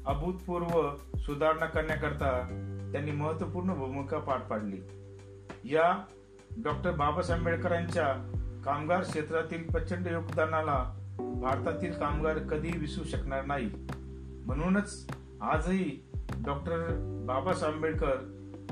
अभूतपूर्व 0.07 0.91
सुधारणा 1.19 1.67
करण्याकरता 1.67 2.41
त्यांनी 2.93 3.11
महत्त्वपूर्ण 3.11 3.75
भूमिका 3.75 4.19
पार 4.19 4.39
पाडली. 4.39 4.81
या 5.65 6.05
डॉक्टर 6.65 6.91
बाबासाहेब 6.91 7.47
आंबेडकरांच्या 7.47 8.41
कामगार 8.65 9.03
क्षेत्रातील 9.03 9.71
प्रचंड 9.71 10.07
योगदानाला 10.07 10.95
भारतातील 11.19 11.93
कामगार 11.93 12.39
कधी 12.39 12.79
विसरू 12.79 13.05
शकणार 13.05 13.45
नाही. 13.45 13.71
म्हणूनच 14.47 15.11
आजही 15.41 16.11
डॉक्टर 16.47 16.77
बाबासाहेब 17.27 17.75
आंबेडकर 17.75 18.15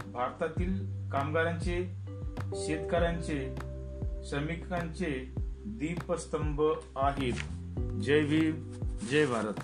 भारतातील 0.07 0.74
कामगारांचे 1.11 1.97
शेतकऱ्यांचे 2.55 3.55
श्रमिकांचे 4.24 5.34
दीपस्तंभ 5.66 6.62
आहेत. 6.97 7.32
जय 8.03 8.24
भीम 8.24 8.70
जय 9.11 9.26
भारत. 9.26 9.55